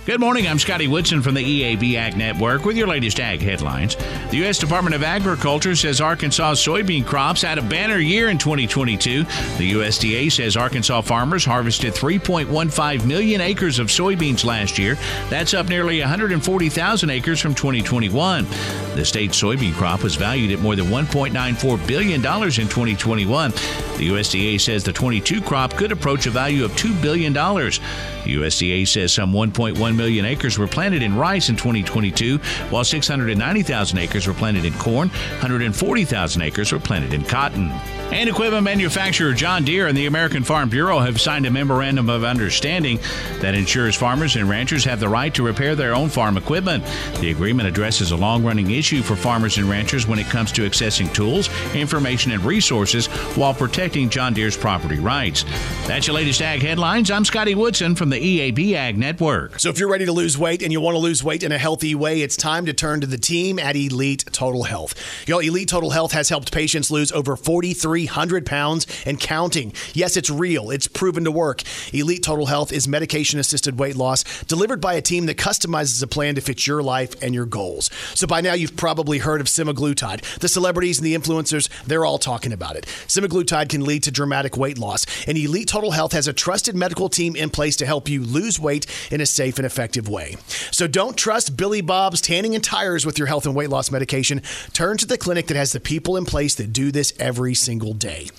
Good 0.06 0.22
morning. 0.22 0.48
I'm 0.48 0.58
Scotty 0.58 0.88
Woodson 0.88 1.22
from 1.22 1.36
the 1.36 1.44
EAB 1.44 1.96
Ag 1.96 2.18
Network 2.18 2.66
with 2.66 2.76
your 2.76 2.88
latest 2.88 3.20
ag 3.20 3.42
headlines. 3.42 3.96
The 4.32 4.38
U.S. 4.38 4.58
Department 4.58 4.96
of 4.96 5.04
Agriculture 5.04 5.76
says 5.76 6.02
Arkansas 6.02 6.54
soybean 6.54 7.06
crops 7.06 7.42
had 7.44 7.60
a 7.60 7.62
banner 7.62 7.98
year 7.98 8.30
in 8.30 8.38
2022. 8.38 9.24
The 9.24 9.72
USDA 9.74 10.32
says 10.32 10.58
Arkansas 10.58 11.02
farmers 11.02 11.46
harvested 11.46 11.94
3.15 11.94 13.06
million 13.06 13.42
acres 13.42 13.78
of 13.78 13.88
soybeans 13.88 14.46
last 14.46 14.80
year. 14.80 14.96
That's 15.30 15.54
up 15.54 15.68
nearly 15.68 16.00
140,000 16.00 17.10
acres 17.10 17.40
from 17.40 17.54
2021. 17.54 18.48
The 18.96 19.06
state's 19.06 19.40
soybean 19.40 19.74
crop 19.74 20.02
was 20.02 20.16
valued 20.16 20.52
at 20.52 20.60
more 20.60 20.76
than 20.76 20.88
$1.94 20.88 21.88
billion 21.88 22.16
in 22.16 22.22
2021. 22.22 23.52
The 23.52 24.10
USDA 24.10 24.60
says 24.60 24.84
the 24.84 24.94
22 24.94 25.42
crop 25.42 25.74
could 25.76 25.92
approach 25.92 26.26
a 26.26 26.32
value 26.32 26.64
of 26.66 26.72
$2 26.72 27.00
billion. 27.02 27.34
The 27.34 28.36
USDA 28.36 28.88
says 28.88 29.14
some 29.14 29.34
1.1 29.34 29.89
million 29.96 30.26
acres 30.26 30.58
were 30.58 30.68
planted 30.68 31.02
in 31.02 31.16
rice 31.16 31.50
in 31.50 31.56
2022, 31.56 32.38
while 32.70 32.84
690,000 32.84 33.98
acres 33.98 34.28
were 34.28 34.34
planted 34.34 34.66
in 34.66 34.74
corn, 34.74 35.10
140,000 35.10 36.42
acres 36.42 36.72
were 36.72 36.80
planted 36.80 37.14
in 37.14 37.24
cotton. 37.24 37.72
And 38.12 38.28
equipment 38.28 38.64
manufacturer 38.64 39.34
John 39.34 39.64
Deere 39.64 39.86
and 39.86 39.96
the 39.96 40.08
American 40.08 40.44
Farm 40.44 40.68
Bureau 40.68 40.98
have 40.98 41.22
signed 41.22 41.46
a 41.46 41.52
memorandum 41.52 42.10
of 42.10 42.24
understanding 42.24 42.98
that 43.40 43.54
ensures 43.54 43.96
farmers 43.96 44.36
and 44.36 44.50
ranchers 44.50 44.84
have 44.86 45.00
the 45.00 45.08
right 45.08 45.32
to 45.36 45.44
repair 45.44 45.76
their 45.76 45.94
own 45.94 46.10
farm 46.10 46.36
equipment. 46.36 46.84
The 47.20 47.30
agreement 47.30 47.68
addresses 47.68 48.10
a 48.10 48.16
long 48.16 48.44
running 48.44 48.72
issue 48.72 49.04
for 49.04 49.16
farmers 49.16 49.60
and 49.60 49.70
ranchers 49.70 50.08
when 50.08 50.18
it 50.18 50.26
comes 50.26 50.52
to 50.54 50.64
accessing 50.64 51.14
tools, 51.14 51.50
information, 51.76 52.32
and 52.32 52.44
resources 52.44 53.06
while 53.38 53.54
protecting 53.54 54.10
John 54.10 54.34
Deere's 54.34 54.58
property 54.58 54.98
rights. 54.98 55.46
That's 55.86 56.08
your 56.08 56.16
latest 56.16 56.42
ag 56.42 56.64
headlines. 56.64 57.12
I'm 57.12 57.26
Scotty 57.26 57.54
Woodson 57.54 57.94
from 57.94 58.10
the 58.10 58.18
EAB 58.18 58.74
Ag 58.74 58.98
Network. 58.98 59.60
So 59.60 59.72
you're 59.80 59.90
ready 59.90 60.06
to 60.06 60.12
lose 60.12 60.38
weight 60.38 60.62
and 60.62 60.72
you 60.72 60.82
want 60.82 60.96
to 60.96 61.00
lose 61.00 61.24
weight 61.24 61.42
in 61.42 61.52
a 61.52 61.58
healthy 61.58 61.96
way, 61.96 62.22
it's 62.22 62.36
time 62.36 62.66
to 62.66 62.74
turn 62.74 63.00
to 63.00 63.08
the 63.08 63.18
team 63.18 63.58
at 63.58 63.76
Elite 63.76 64.26
Total 64.32 64.64
Health. 64.64 64.94
Know, 65.28 65.40
Elite 65.40 65.70
Total 65.70 65.92
Health 65.92 66.12
has 66.12 66.28
helped 66.28 66.52
patients 66.52 66.92
lose 66.92 67.12
over 67.12 67.36
4,300 67.36 68.46
pounds 68.46 68.88
and 69.06 69.20
counting. 69.20 69.72
Yes, 69.94 70.18
it's 70.18 70.30
real. 70.30 70.70
It's 70.70 70.88
proven 70.88 71.24
to 71.24 71.32
work. 71.32 71.64
Elite 71.94 72.24
Total 72.24 72.48
Health 72.48 72.74
is 72.74 72.88
medication 72.88 73.40
assisted 73.40 73.80
weight 73.80 73.96
loss 73.96 74.24
delivered 74.46 74.82
by 74.82 74.96
a 74.96 75.02
team 75.02 75.28
that 75.28 75.38
customizes 75.38 76.04
a 76.04 76.08
plan 76.08 76.36
to 76.36 76.42
fit 76.42 76.68
your 76.68 76.84
life 76.84 77.16
and 77.22 77.34
your 77.34 77.46
goals. 77.46 77.90
So 78.16 78.28
by 78.28 78.42
now, 78.42 78.54
you've 78.54 78.76
probably 78.76 79.20
heard 79.20 79.40
of 79.40 79.48
semaglutide. 79.48 80.40
The 80.40 80.50
celebrities 80.50 80.98
and 80.98 81.06
the 81.06 81.16
influencers, 81.16 81.70
they're 81.86 82.06
all 82.06 82.18
talking 82.18 82.52
about 82.52 82.76
it. 82.76 82.86
Semaglutide 83.08 83.70
can 83.70 83.86
lead 83.86 84.04
to 84.04 84.12
dramatic 84.12 84.58
weight 84.58 84.78
loss, 84.78 85.06
and 85.28 85.38
Elite 85.38 85.68
Total 85.68 85.92
Health 85.92 86.12
has 86.12 86.28
a 86.28 86.34
trusted 86.34 86.76
medical 86.76 87.08
team 87.08 87.36
in 87.36 87.50
place 87.50 87.76
to 87.78 87.86
help 87.86 88.10
you 88.10 88.24
lose 88.24 88.60
weight 88.60 88.86
in 89.12 89.22
a 89.22 89.26
safe 89.26 89.58
and 89.58 89.69
effective 89.70 90.10
way. 90.10 90.36
So 90.72 90.88
don't 90.88 91.16
trust 91.16 91.56
Billy 91.56 91.82
Bob's 91.82 92.22
tanning 92.22 92.56
and 92.56 92.64
tires 92.64 93.06
with 93.06 93.20
your 93.20 93.28
health 93.28 93.46
and 93.46 93.56
weight 93.56 93.70
loss 93.70 93.92
medication. 93.92 94.42
Turn 94.74 94.98
to 94.98 95.06
the 95.06 95.18
clinic 95.18 95.46
that 95.48 95.58
has 95.58 95.72
the 95.74 95.80
people 95.80 96.18
in 96.18 96.26
place 96.26 96.56
that 96.56 96.74
do 96.74 96.92
this 96.92 97.14
every 97.20 97.54
single 97.54 97.94
day. 97.94 98.30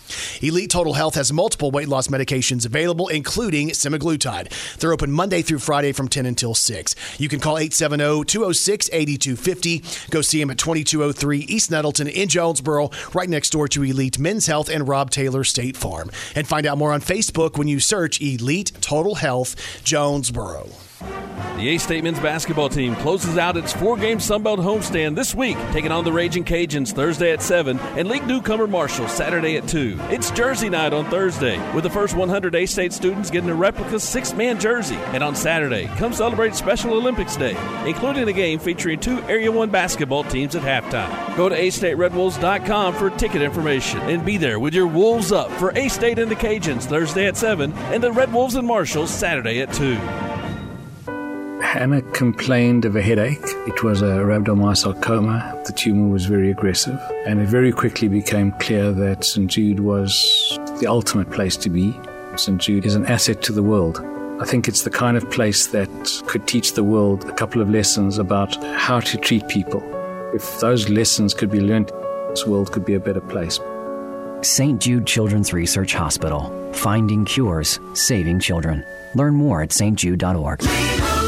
Elite 0.43 0.71
Total 0.71 0.95
Health 0.95 1.15
has 1.15 1.33
multiple 1.33 1.71
weight 1.71 1.87
loss 1.87 2.09
medications 2.09 2.67
available, 2.67 3.07
including 3.07 3.69
semaglutide. 3.71 4.49
They're 4.79 4.93
open 4.93 5.13
Monday 5.13 5.43
through 5.43 5.61
Friday 5.61 5.93
from 5.93 6.09
10 6.09 6.27
until 6.27 6.55
6. 6.55 6.97
You 7.19 7.29
can 7.29 7.39
call 7.39 7.59
870 7.59 8.25
206 8.25 8.91
8250. 8.93 10.11
Go 10.11 10.21
see 10.21 10.41
them 10.41 10.51
at 10.51 10.59
2203 10.59 11.39
East 11.41 11.71
Nettleton 11.71 12.09
in 12.09 12.29
Jonesboro, 12.29 12.91
right 13.15 13.29
next 13.29 13.51
door 13.51 13.69
to 13.69 13.85
Elite 13.85 14.19
Men's 14.19 14.47
Health 14.47 14.69
and 14.69 14.89
Rob 14.89 15.11
Taylor 15.11 15.45
State 15.45 15.77
Farm. 15.77 16.11
And 16.35 16.49
find 16.49 16.67
out 16.67 16.79
more 16.79 16.93
on 16.93 17.01
Facebook 17.01 17.57
when 17.57 17.69
you 17.69 17.79
search 17.79 18.21
Elite 18.21 18.73
Total 18.81 19.15
Health 19.15 19.55
Jonesboro. 19.85 20.90
The 21.01 21.69
A 21.69 21.79
State 21.79 22.05
men's 22.05 22.21
basketball 22.21 22.69
team 22.69 22.95
closes 22.97 23.37
out 23.37 23.57
its 23.57 23.73
four 23.73 23.97
game 23.97 24.19
Sunbelt 24.19 24.59
homestand 24.59 25.15
this 25.15 25.35
week, 25.35 25.57
taking 25.73 25.93
on 25.93 26.05
the 26.05 26.13
Raging 26.13 26.45
Cajuns 26.45 26.93
Thursday 26.93 27.33
at 27.33 27.43
7 27.43 27.79
and 27.79 28.09
league 28.09 28.27
newcomer 28.27 28.67
Marshall 28.67 29.09
Saturday 29.09 29.57
at 29.57 29.69
2. 29.69 29.99
It's 30.11 30.31
Jersey 30.31 30.71
night 30.71 30.93
on 30.93 31.05
Thursday, 31.11 31.59
with 31.75 31.85
the 31.85 31.91
first 31.91 32.17
100 32.17 32.55
A 32.55 32.67
State 32.67 32.93
students 32.93 33.31
getting 33.31 33.51
a 33.51 33.55
replica 33.55 34.01
six 34.01 34.33
man 34.33 34.59
jersey. 34.59 34.97
And 35.13 35.23
on 35.23 35.35
Saturday, 35.35 35.87
come 35.97 36.13
celebrate 36.13 36.55
Special 36.55 36.95
Olympics 36.95 37.37
Day, 37.37 37.57
including 37.87 38.29
a 38.29 38.33
game 38.33 38.59
featuring 38.59 38.99
two 39.01 39.21
Area 39.23 39.53
1 39.53 39.71
basketball 39.71 40.25
teams 40.25 40.55
at 40.55 40.63
halftime. 40.63 41.37
Go 41.37 41.49
to 41.49 41.59
astateredwolves.com 41.59 42.95
for 42.95 43.11
ticket 43.11 43.43
information 43.43 44.01
and 44.01 44.25
be 44.25 44.37
there 44.37 44.59
with 44.59 44.75
your 44.75 44.87
Wolves 44.87 45.33
up 45.33 45.51
for 45.53 45.77
A 45.77 45.89
State 45.89 46.19
and 46.19 46.31
the 46.31 46.37
Cajuns 46.37 46.85
Thursday 46.85 47.27
at 47.27 47.37
7 47.37 47.73
and 47.73 48.03
the 48.03 48.13
Red 48.13 48.33
Wolves 48.33 48.55
and 48.55 48.67
Marshall 48.67 49.07
Saturday 49.07 49.61
at 49.61 49.73
2. 49.75 50.30
Hannah 51.71 52.03
complained 52.03 52.85
of 52.85 52.97
a 52.97 53.01
headache. 53.01 53.39
It 53.69 53.85
was 53.85 54.03
a 54.03 54.17
rhabdomyosarcoma. 54.27 55.65
The 55.65 55.73
tumor 55.73 56.09
was 56.09 56.27
very 56.27 56.51
aggressive, 56.51 57.01
and 57.29 57.39
it 57.39 57.47
very 57.47 57.71
quickly 57.71 58.09
became 58.09 58.51
clear 58.59 58.91
that 58.91 59.23
St. 59.23 59.49
Jude 59.49 59.79
was 59.79 60.11
the 60.81 60.89
ultimate 60.89 61.31
place 61.31 61.57
to 61.59 61.71
be. 61.71 61.97
St. 62.35 62.61
Jude 62.61 62.87
is 62.87 62.97
an 62.97 63.07
asset 63.07 63.41
to 63.43 63.53
the 63.53 63.63
world. 63.63 64.01
I 64.41 64.47
think 64.47 64.67
it's 64.67 64.83
the 64.83 64.91
kind 64.91 65.17
of 65.17 65.31
place 65.31 65.69
that 65.69 65.89
could 66.27 66.49
teach 66.49 66.73
the 66.73 66.83
world 66.83 67.25
a 67.27 67.33
couple 67.35 67.63
of 67.63 67.71
lessons 67.71 68.19
about 68.19 68.53
how 68.75 68.99
to 68.99 69.17
treat 69.17 69.47
people. 69.47 69.81
If 70.35 70.59
those 70.59 70.89
lessons 70.89 71.35
could 71.35 71.53
be 71.53 71.61
learned, 71.61 71.93
this 72.31 72.49
world 72.49 72.73
could 72.73 72.85
be 72.85 72.95
a 72.95 73.01
better 73.01 73.21
place. 73.21 73.61
St. 74.43 74.81
Jude 74.81 75.07
Children's 75.07 75.53
Research 75.53 75.95
Hospital. 75.95 76.51
Finding 76.73 77.25
cures, 77.25 77.79
saving 77.95 78.41
children. 78.41 78.85
Learn 79.15 79.35
more 79.35 79.63
at 79.63 79.69
stjude.org. 79.69 81.20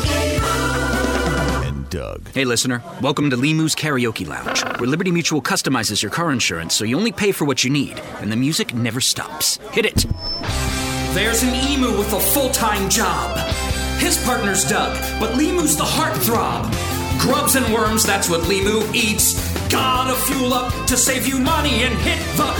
And 1.93 2.01
Doug. 2.01 2.29
Hey, 2.33 2.45
listener. 2.45 2.83
Welcome 3.01 3.31
to 3.31 3.37
Limu's 3.37 3.75
Karaoke 3.75 4.27
Lounge, 4.27 4.63
where 4.79 4.89
Liberty 4.89 5.11
Mutual 5.11 5.43
customizes 5.43 6.03
your 6.03 6.11
car 6.11 6.33
insurance 6.33 6.75
so 6.75 6.85
you 6.85 6.97
only 6.97 7.13
pay 7.13 7.33
for 7.33 7.45
what 7.45 7.65
you 7.65 7.71
need, 7.71 7.99
and 8.21 8.31
the 8.31 8.37
music 8.37 8.75
never 8.75 9.01
stops. 9.01 9.59
Hit 9.73 9.87
it. 9.87 10.05
There's 11.15 11.43
an 11.43 11.55
emu 11.55 11.97
with 11.97 12.13
a 12.13 12.21
full 12.21 12.51
time 12.51 12.89
job. 12.89 13.37
His 13.99 14.23
partner's 14.25 14.65
Doug, 14.65 14.97
but 15.21 15.35
Limu's 15.37 15.77
the 15.77 15.85
heartthrob. 15.85 16.71
Grubs 17.21 17.55
and 17.55 17.73
worms, 17.73 18.05
that's 18.05 18.29
what 18.29 18.43
Limu 18.43 18.95
eats. 18.95 19.35
Gotta 19.69 20.15
fuel 20.15 20.53
up 20.55 20.73
to 20.87 20.97
save 20.97 21.27
you 21.27 21.39
money 21.39 21.83
and 21.85 21.95
hit 21.99 22.19
the 22.37 22.53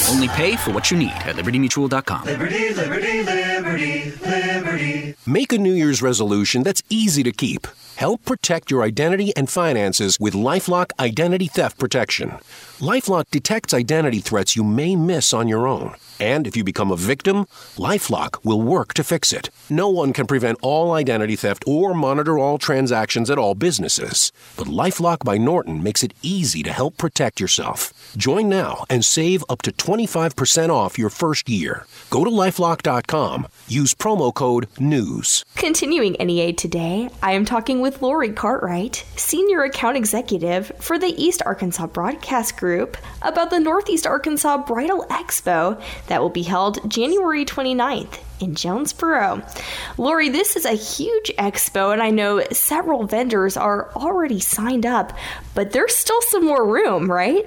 streets. 0.00 0.14
Only 0.14 0.28
pay 0.28 0.56
for 0.56 0.72
what 0.72 0.90
you 0.90 0.96
need 0.96 1.12
at 1.12 1.36
libertymutual.com. 1.36 2.24
Liberty, 2.24 2.74
liberty, 2.74 3.22
liberty, 3.22 4.12
liberty. 4.24 5.14
Make 5.26 5.52
a 5.52 5.58
New 5.58 5.72
Year's 5.72 6.02
resolution 6.02 6.62
that's 6.62 6.82
easy 6.88 7.22
to 7.22 7.32
keep. 7.32 7.66
Help 8.00 8.24
protect 8.24 8.70
your 8.70 8.82
identity 8.82 9.36
and 9.36 9.50
finances 9.50 10.16
with 10.18 10.32
Lifelock 10.32 10.90
Identity 10.98 11.48
Theft 11.48 11.78
Protection. 11.78 12.38
Lifelock 12.80 13.30
detects 13.30 13.74
identity 13.74 14.20
threats 14.20 14.56
you 14.56 14.64
may 14.64 14.96
miss 14.96 15.34
on 15.34 15.48
your 15.48 15.66
own. 15.68 15.96
And 16.18 16.46
if 16.46 16.56
you 16.56 16.64
become 16.64 16.90
a 16.90 16.96
victim, 16.96 17.44
Lifelock 17.76 18.42
will 18.42 18.62
work 18.62 18.94
to 18.94 19.04
fix 19.04 19.34
it. 19.34 19.50
No 19.68 19.90
one 19.90 20.14
can 20.14 20.26
prevent 20.26 20.58
all 20.62 20.92
identity 20.92 21.36
theft 21.36 21.64
or 21.66 21.92
monitor 21.92 22.38
all 22.38 22.56
transactions 22.56 23.28
at 23.30 23.38
all 23.38 23.54
businesses. 23.54 24.32
But 24.56 24.66
Lifelock 24.66 25.22
by 25.22 25.36
Norton 25.36 25.82
makes 25.82 26.02
it 26.02 26.14
easy 26.22 26.62
to 26.62 26.72
help 26.72 26.96
protect 26.96 27.38
yourself. 27.38 28.14
Join 28.16 28.48
now 28.48 28.84
and 28.88 29.04
save 29.04 29.44
up 29.50 29.60
to 29.62 29.72
25% 29.72 30.70
off 30.70 30.98
your 30.98 31.10
first 31.10 31.50
year. 31.50 31.86
Go 32.08 32.24
to 32.24 32.30
lifelock.com. 32.30 33.46
Use 33.68 33.94
promo 33.94 34.32
code 34.32 34.68
NEWS. 34.78 35.44
Continuing 35.56 36.16
NEA 36.18 36.54
today, 36.54 37.10
I 37.22 37.32
am 37.32 37.44
talking 37.44 37.80
with 37.80 37.89
Lorie 38.00 38.32
Cartwright, 38.32 39.04
Senior 39.16 39.62
Account 39.64 39.96
Executive 39.96 40.72
for 40.78 40.98
the 40.98 41.14
East 41.22 41.42
Arkansas 41.44 41.86
Broadcast 41.86 42.56
Group, 42.56 42.96
about 43.22 43.50
the 43.50 43.58
Northeast 43.58 44.06
Arkansas 44.06 44.58
Bridal 44.58 45.06
Expo 45.10 45.80
that 46.06 46.20
will 46.20 46.30
be 46.30 46.42
held 46.42 46.88
January 46.90 47.44
29th 47.44 48.18
in 48.40 48.54
Jonesboro. 48.54 49.42
Lorie, 49.98 50.28
this 50.28 50.56
is 50.56 50.64
a 50.64 50.72
huge 50.72 51.30
expo, 51.38 51.92
and 51.92 52.02
I 52.02 52.10
know 52.10 52.42
several 52.52 53.06
vendors 53.06 53.56
are 53.56 53.90
already 53.94 54.40
signed 54.40 54.86
up, 54.86 55.12
but 55.54 55.72
there's 55.72 55.94
still 55.94 56.20
some 56.22 56.44
more 56.44 56.66
room, 56.66 57.10
right? 57.10 57.44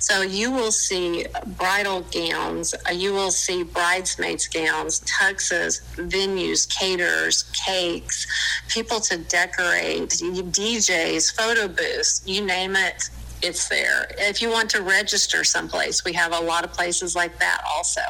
So 0.00 0.22
you 0.22 0.50
will 0.50 0.72
see 0.72 1.26
bridal 1.58 2.02
gowns, 2.12 2.74
uh, 2.88 2.92
you 2.92 3.12
will 3.12 3.30
see 3.30 3.62
bridesmaids' 3.62 4.48
gowns, 4.48 5.00
tuxes, 5.00 5.82
venues, 5.96 6.68
caterers, 6.68 7.44
cakes, 7.66 8.26
people 8.68 9.00
to 9.00 9.18
decorate, 9.18 10.08
DJs, 10.10 11.34
photo 11.34 11.68
booths, 11.68 12.22
you 12.26 12.44
name 12.44 12.76
it 12.76 13.10
it's 13.42 13.68
there. 13.68 14.06
If 14.18 14.40
you 14.42 14.50
want 14.50 14.70
to 14.70 14.82
register 14.82 15.44
someplace, 15.44 16.04
we 16.04 16.12
have 16.14 16.32
a 16.32 16.40
lot 16.40 16.64
of 16.64 16.72
places 16.72 17.14
like 17.14 17.38
that 17.38 17.62
also. 17.76 18.00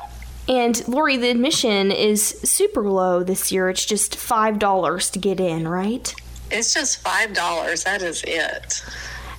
And 0.48 0.86
Lorie, 0.86 1.16
the 1.16 1.30
admission 1.30 1.90
is 1.90 2.24
super 2.24 2.88
low 2.88 3.22
this 3.22 3.50
year. 3.50 3.68
It's 3.68 3.84
just 3.84 4.16
$5 4.16 5.10
to 5.10 5.18
get 5.18 5.40
in, 5.40 5.66
right? 5.66 6.14
It's 6.50 6.72
just 6.72 7.02
$5. 7.02 7.84
That 7.84 8.02
is 8.02 8.22
it 8.26 8.84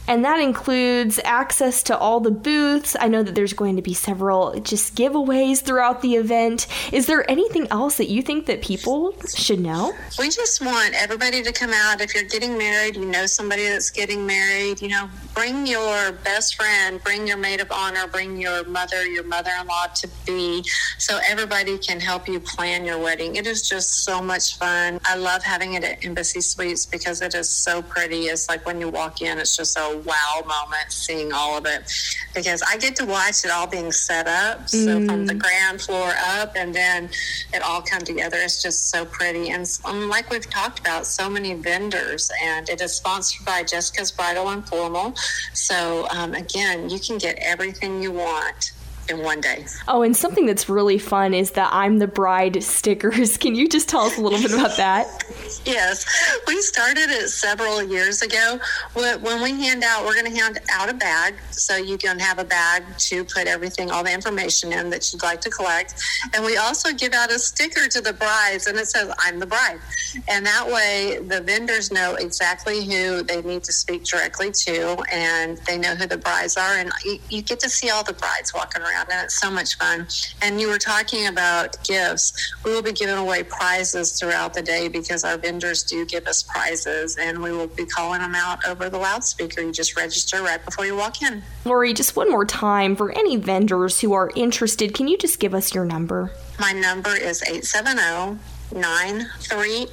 and 0.07 0.23
that 0.25 0.39
includes 0.39 1.19
access 1.23 1.83
to 1.83 1.97
all 1.97 2.19
the 2.19 2.31
booths. 2.31 2.95
I 2.99 3.07
know 3.07 3.23
that 3.23 3.35
there's 3.35 3.53
going 3.53 3.75
to 3.75 3.81
be 3.81 3.93
several 3.93 4.59
just 4.61 4.95
giveaways 4.95 5.61
throughout 5.61 6.01
the 6.01 6.15
event. 6.15 6.67
Is 6.91 7.05
there 7.05 7.29
anything 7.29 7.67
else 7.69 7.97
that 7.97 8.09
you 8.09 8.21
think 8.21 8.45
that 8.45 8.61
people 8.61 9.13
should 9.35 9.59
know? 9.59 9.93
We 10.17 10.29
just 10.29 10.63
want 10.63 10.93
everybody 10.95 11.43
to 11.43 11.51
come 11.51 11.71
out. 11.73 12.01
If 12.01 12.15
you're 12.15 12.23
getting 12.23 12.57
married, 12.57 12.95
you 12.95 13.05
know 13.05 13.25
somebody 13.25 13.67
that's 13.67 13.89
getting 13.89 14.25
married, 14.25 14.81
you 14.81 14.89
know, 14.89 15.09
bring 15.33 15.67
your 15.67 16.13
best 16.23 16.55
friend, 16.55 17.03
bring 17.03 17.27
your 17.27 17.37
maid 17.37 17.61
of 17.61 17.71
honor, 17.71 18.07
bring 18.07 18.37
your 18.37 18.63
mother, 18.65 19.05
your 19.05 19.23
mother-in-law 19.23 19.87
to 19.95 20.09
be 20.25 20.63
so 20.97 21.19
everybody 21.27 21.77
can 21.77 21.99
help 21.99 22.27
you 22.27 22.39
plan 22.39 22.85
your 22.85 22.99
wedding. 22.99 23.35
It 23.35 23.47
is 23.47 23.67
just 23.67 24.03
so 24.03 24.21
much 24.21 24.57
fun. 24.57 24.99
I 25.05 25.15
love 25.15 25.43
having 25.43 25.73
it 25.73 25.83
at 25.83 26.03
Embassy 26.05 26.41
Suites 26.41 26.85
because 26.85 27.21
it 27.21 27.35
is 27.35 27.49
so 27.49 27.81
pretty. 27.81 28.23
It's 28.27 28.49
like 28.49 28.65
when 28.65 28.79
you 28.79 28.89
walk 28.89 29.21
in, 29.21 29.37
it's 29.37 29.55
just 29.55 29.73
so 29.73 29.96
wow 29.97 30.41
moment 30.45 30.91
seeing 30.91 31.31
all 31.33 31.57
of 31.57 31.65
it 31.65 31.91
because 32.33 32.61
I 32.61 32.77
get 32.77 32.95
to 32.97 33.05
watch 33.05 33.43
it 33.45 33.51
all 33.51 33.67
being 33.67 33.91
set 33.91 34.27
up. 34.27 34.69
So 34.69 34.99
mm. 34.99 35.05
from 35.07 35.25
the 35.25 35.33
ground 35.33 35.81
floor 35.81 36.13
up 36.17 36.55
and 36.55 36.73
then 36.73 37.09
it 37.53 37.61
all 37.61 37.81
come 37.81 38.01
together. 38.01 38.37
It's 38.39 38.61
just 38.61 38.89
so 38.89 39.05
pretty. 39.05 39.49
And 39.49 39.67
um, 39.85 40.09
like 40.09 40.29
we've 40.29 40.49
talked 40.49 40.79
about, 40.79 41.05
so 41.05 41.29
many 41.29 41.53
vendors 41.53 42.31
and 42.41 42.69
it 42.69 42.81
is 42.81 42.93
sponsored 42.93 43.45
by 43.45 43.63
Jessica's 43.63 44.11
Bridal 44.11 44.49
and 44.49 44.67
Formal. 44.67 45.13
So 45.53 46.07
um, 46.09 46.33
again, 46.33 46.89
you 46.89 46.99
can 46.99 47.17
get 47.17 47.37
everything 47.39 48.01
you 48.01 48.11
want 48.11 48.71
in 49.09 49.23
one 49.23 49.41
day. 49.41 49.65
Oh, 49.87 50.01
and 50.01 50.15
something 50.15 50.45
that's 50.45 50.69
really 50.69 50.97
fun 50.97 51.33
is 51.33 51.51
the 51.51 51.73
I'm 51.73 51.99
the 51.99 52.07
Bride 52.07 52.63
stickers. 52.63 53.37
Can 53.47 53.55
you 53.55 53.67
just 53.67 53.89
tell 53.89 54.01
us 54.01 54.17
a 54.17 54.21
little 54.21 54.39
bit 54.39 54.53
about 54.53 54.77
that? 54.77 55.23
Yes, 55.65 56.05
we 56.47 56.61
started 56.61 57.09
it 57.09 57.29
several 57.29 57.83
years 57.83 58.21
ago. 58.21 58.59
When 58.93 59.41
we 59.41 59.51
hand 59.51 59.83
out, 59.83 60.05
we're 60.05 60.13
going 60.13 60.31
to 60.31 60.39
hand 60.39 60.59
out 60.71 60.89
a 60.89 60.93
bag. 60.93 61.35
So 61.51 61.75
you 61.75 61.97
can 61.97 62.19
have 62.19 62.39
a 62.39 62.43
bag 62.43 62.83
to 62.97 63.23
put 63.25 63.47
everything, 63.47 63.91
all 63.91 64.03
the 64.03 64.13
information 64.13 64.71
in 64.71 64.89
that 64.91 65.11
you'd 65.11 65.23
like 65.23 65.41
to 65.41 65.49
collect. 65.49 65.95
And 66.33 66.43
we 66.43 66.57
also 66.57 66.93
give 66.93 67.13
out 67.13 67.31
a 67.31 67.39
sticker 67.39 67.87
to 67.87 68.01
the 68.01 68.13
brides, 68.13 68.67
and 68.67 68.77
it 68.77 68.87
says, 68.87 69.13
I'm 69.19 69.39
the 69.39 69.45
bride. 69.45 69.79
And 70.27 70.45
that 70.45 70.65
way, 70.65 71.19
the 71.27 71.41
vendors 71.41 71.91
know 71.91 72.15
exactly 72.15 72.85
who 72.85 73.23
they 73.23 73.41
need 73.41 73.63
to 73.65 73.73
speak 73.73 74.03
directly 74.03 74.51
to, 74.51 74.97
and 75.11 75.57
they 75.67 75.77
know 75.77 75.95
who 75.95 76.07
the 76.07 76.17
brides 76.17 76.57
are. 76.57 76.77
And 76.77 76.91
you, 77.05 77.19
you 77.29 77.41
get 77.41 77.59
to 77.61 77.69
see 77.69 77.89
all 77.89 78.03
the 78.03 78.13
brides 78.13 78.53
walking 78.53 78.81
around, 78.81 78.96
and 79.11 79.23
it's 79.23 79.39
so 79.39 79.51
much 79.51 79.77
fun. 79.77 80.07
And 80.41 80.59
you 80.59 80.69
were 80.69 80.77
talking 80.77 81.27
about 81.27 81.81
gifts. 81.83 82.33
We 82.63 82.71
will 82.71 82.81
be 82.81 82.91
giving 82.91 83.17
away 83.17 83.43
prizes 83.43 84.19
throughout 84.19 84.53
the 84.53 84.61
day 84.61 84.87
because 84.87 85.23
our 85.23 85.37
vendors 85.37 85.83
do 85.83 86.05
give 86.05 86.27
us 86.27 86.43
prizes, 86.43 87.17
and 87.17 87.41
we 87.41 87.51
will 87.51 87.67
be 87.67 87.85
calling 87.85 88.21
them 88.21 88.35
out 88.35 88.65
over 88.67 88.89
the 88.89 88.97
loudspeaker. 88.97 89.61
You 89.61 89.71
just 89.71 89.95
register 89.95 90.41
right 90.41 90.63
before 90.63 90.85
you 90.85 90.95
walk 90.95 91.21
in. 91.21 91.43
Lorie, 91.65 91.93
just 91.93 92.15
one 92.15 92.31
more 92.31 92.45
time 92.45 92.95
for 92.95 93.11
any 93.11 93.37
vendors 93.37 93.99
who 94.01 94.13
are 94.13 94.31
interested, 94.35 94.93
can 94.93 95.07
you 95.07 95.17
just 95.17 95.39
give 95.39 95.53
us 95.53 95.73
your 95.73 95.85
number? 95.85 96.31
My 96.59 96.71
number 96.71 97.15
is 97.15 97.43
870 97.43 98.39
930 98.73 99.87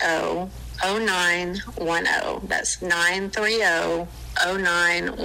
0910. 0.83 2.49
That's 2.49 2.83
930 2.83 4.09
0910. 4.45 5.19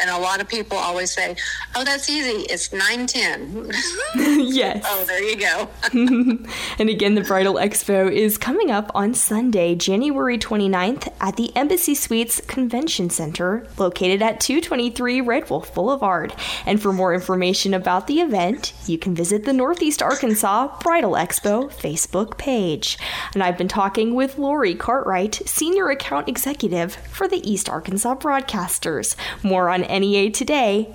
And 0.00 0.10
a 0.10 0.18
lot 0.18 0.40
of 0.40 0.48
people 0.48 0.76
always 0.76 1.10
say, 1.10 1.36
oh, 1.74 1.84
that's 1.84 2.08
easy. 2.08 2.42
It's 2.50 2.72
910. 2.72 3.70
yes. 4.48 4.84
Oh, 4.86 5.04
there 5.04 5.22
you 5.22 5.36
go. 5.36 5.68
and 6.78 6.88
again, 6.88 7.14
the 7.14 7.22
Bridal 7.22 7.54
Expo 7.54 8.10
is 8.10 8.38
coming 8.38 8.70
up 8.70 8.90
on 8.94 9.14
Sunday, 9.14 9.74
January 9.74 10.38
29th 10.38 11.12
at 11.20 11.36
the 11.36 11.54
Embassy 11.56 11.94
Suites 11.94 12.40
Convention 12.46 13.10
Center, 13.10 13.66
located 13.78 14.22
at 14.22 14.40
223 14.40 15.20
Red 15.20 15.50
Wolf 15.50 15.74
Boulevard. 15.74 16.34
And 16.66 16.80
for 16.80 16.92
more 16.92 17.14
information 17.14 17.74
about 17.74 18.06
the 18.06 18.20
event, 18.20 18.72
you 18.86 18.98
can 18.98 19.14
visit 19.14 19.44
the 19.44 19.52
Northeast 19.52 20.02
Arkansas 20.02 20.78
Bridal 20.80 21.12
Expo 21.12 21.72
Facebook 21.72 22.38
page. 22.38 22.98
And 23.34 23.42
I've 23.42 23.58
been 23.58 23.68
talking 23.68 24.14
with 24.14 24.38
Lorie 24.38 24.74
Cartwright, 24.74 25.42
Senior 25.46 25.90
Account 25.90 26.28
Executive 26.28 26.94
for 26.94 27.28
the 27.28 27.48
East 27.48 27.68
Arkansas 27.68 28.14
Broadcasters. 28.54 29.16
More 29.42 29.68
on 29.68 29.82
NEA 29.82 30.30
today. 30.30 30.94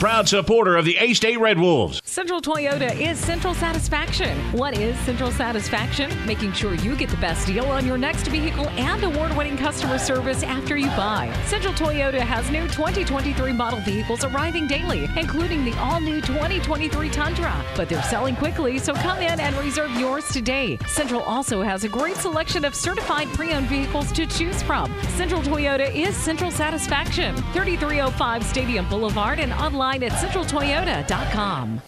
proud 0.00 0.26
supporter 0.26 0.78
of 0.78 0.86
the 0.86 0.96
A 0.96 1.12
State 1.12 1.38
Red 1.38 1.58
Wolves. 1.58 2.00
Central 2.04 2.40
Toyota 2.40 2.98
is 2.98 3.18
Central 3.18 3.52
Satisfaction. 3.52 4.34
What 4.50 4.78
is 4.78 4.98
Central 5.00 5.30
Satisfaction? 5.30 6.10
Making 6.24 6.54
sure 6.54 6.74
you 6.76 6.96
get 6.96 7.10
the 7.10 7.18
best 7.18 7.46
deal 7.46 7.66
on 7.66 7.86
your 7.86 7.98
next 7.98 8.26
vehicle 8.28 8.66
and 8.70 9.04
award 9.04 9.36
winning 9.36 9.58
customer 9.58 9.98
service 9.98 10.42
after 10.42 10.78
you 10.78 10.86
buy. 10.88 11.30
Central 11.44 11.74
Toyota 11.74 12.18
has 12.18 12.50
new 12.50 12.62
2023 12.68 13.52
model 13.52 13.78
vehicles 13.80 14.24
arriving 14.24 14.66
daily, 14.66 15.06
including 15.16 15.66
the 15.66 15.78
all 15.78 16.00
new 16.00 16.22
2023 16.22 17.10
Tundra. 17.10 17.62
But 17.76 17.90
they're 17.90 18.02
selling 18.04 18.36
quickly, 18.36 18.78
so 18.78 18.94
come 18.94 19.18
in 19.18 19.38
and 19.38 19.54
reserve 19.56 19.92
yours 20.00 20.26
today. 20.28 20.78
Central 20.86 21.20
also 21.20 21.60
has 21.60 21.84
a 21.84 21.88
great 21.90 22.16
selection 22.16 22.64
of 22.64 22.74
certified 22.74 23.28
pre 23.34 23.52
owned 23.52 23.66
vehicles 23.66 24.10
to 24.12 24.24
choose 24.24 24.62
from. 24.62 24.90
Central 25.18 25.42
Toyota 25.42 25.94
is 25.94 26.16
Central 26.16 26.50
Satisfaction, 26.50 27.36
3305 27.52 28.42
Stadium 28.44 28.88
Boulevard, 28.88 29.38
and 29.38 29.52
online 29.52 29.89
at 29.98 30.12
centraltoyota.com. 30.12 31.82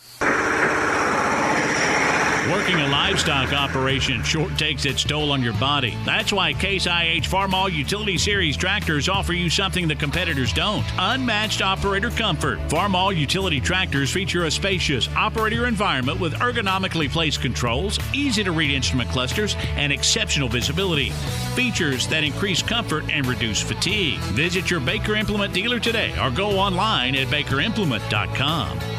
Working 2.51 2.81
a 2.81 2.89
livestock 2.89 3.53
operation 3.53 4.21
sure 4.25 4.51
takes 4.57 4.85
its 4.85 5.05
toll 5.05 5.31
on 5.31 5.43
your 5.43 5.53
body. 5.55 5.97
That's 6.05 6.33
why 6.33 6.53
Case 6.53 6.87
IH 6.87 7.23
Farmall 7.29 7.73
Utility 7.73 8.19
Series 8.19 8.57
tractors 8.57 9.09
offer 9.09 9.33
you 9.33 9.49
something 9.49 9.87
the 9.87 9.95
competitors 9.95 10.53
don't 10.53 10.85
unmatched 10.99 11.63
operator 11.63 12.11
comfort. 12.11 12.59
Farmall 12.69 13.15
Utility 13.17 13.61
tractors 13.61 14.13
feature 14.13 14.47
a 14.47 14.51
spacious 14.51 15.09
operator 15.15 15.69
environment 15.69 16.19
with 16.19 16.35
ergonomically 16.35 17.09
placed 17.09 17.41
controls, 17.41 17.97
easy 18.13 18.43
to 18.43 18.51
read 18.51 18.73
instrument 18.73 19.09
clusters, 19.11 19.55
and 19.77 19.93
exceptional 19.93 20.49
visibility. 20.49 21.11
Features 21.55 22.09
that 22.09 22.25
increase 22.25 22.61
comfort 22.61 23.05
and 23.09 23.25
reduce 23.25 23.63
fatigue. 23.63 24.19
Visit 24.35 24.69
your 24.69 24.81
Baker 24.81 25.15
Implement 25.15 25.55
dealer 25.55 25.79
today 25.79 26.13
or 26.21 26.31
go 26.31 26.59
online 26.59 27.15
at 27.15 27.29
bakerimplement.com. 27.29 28.92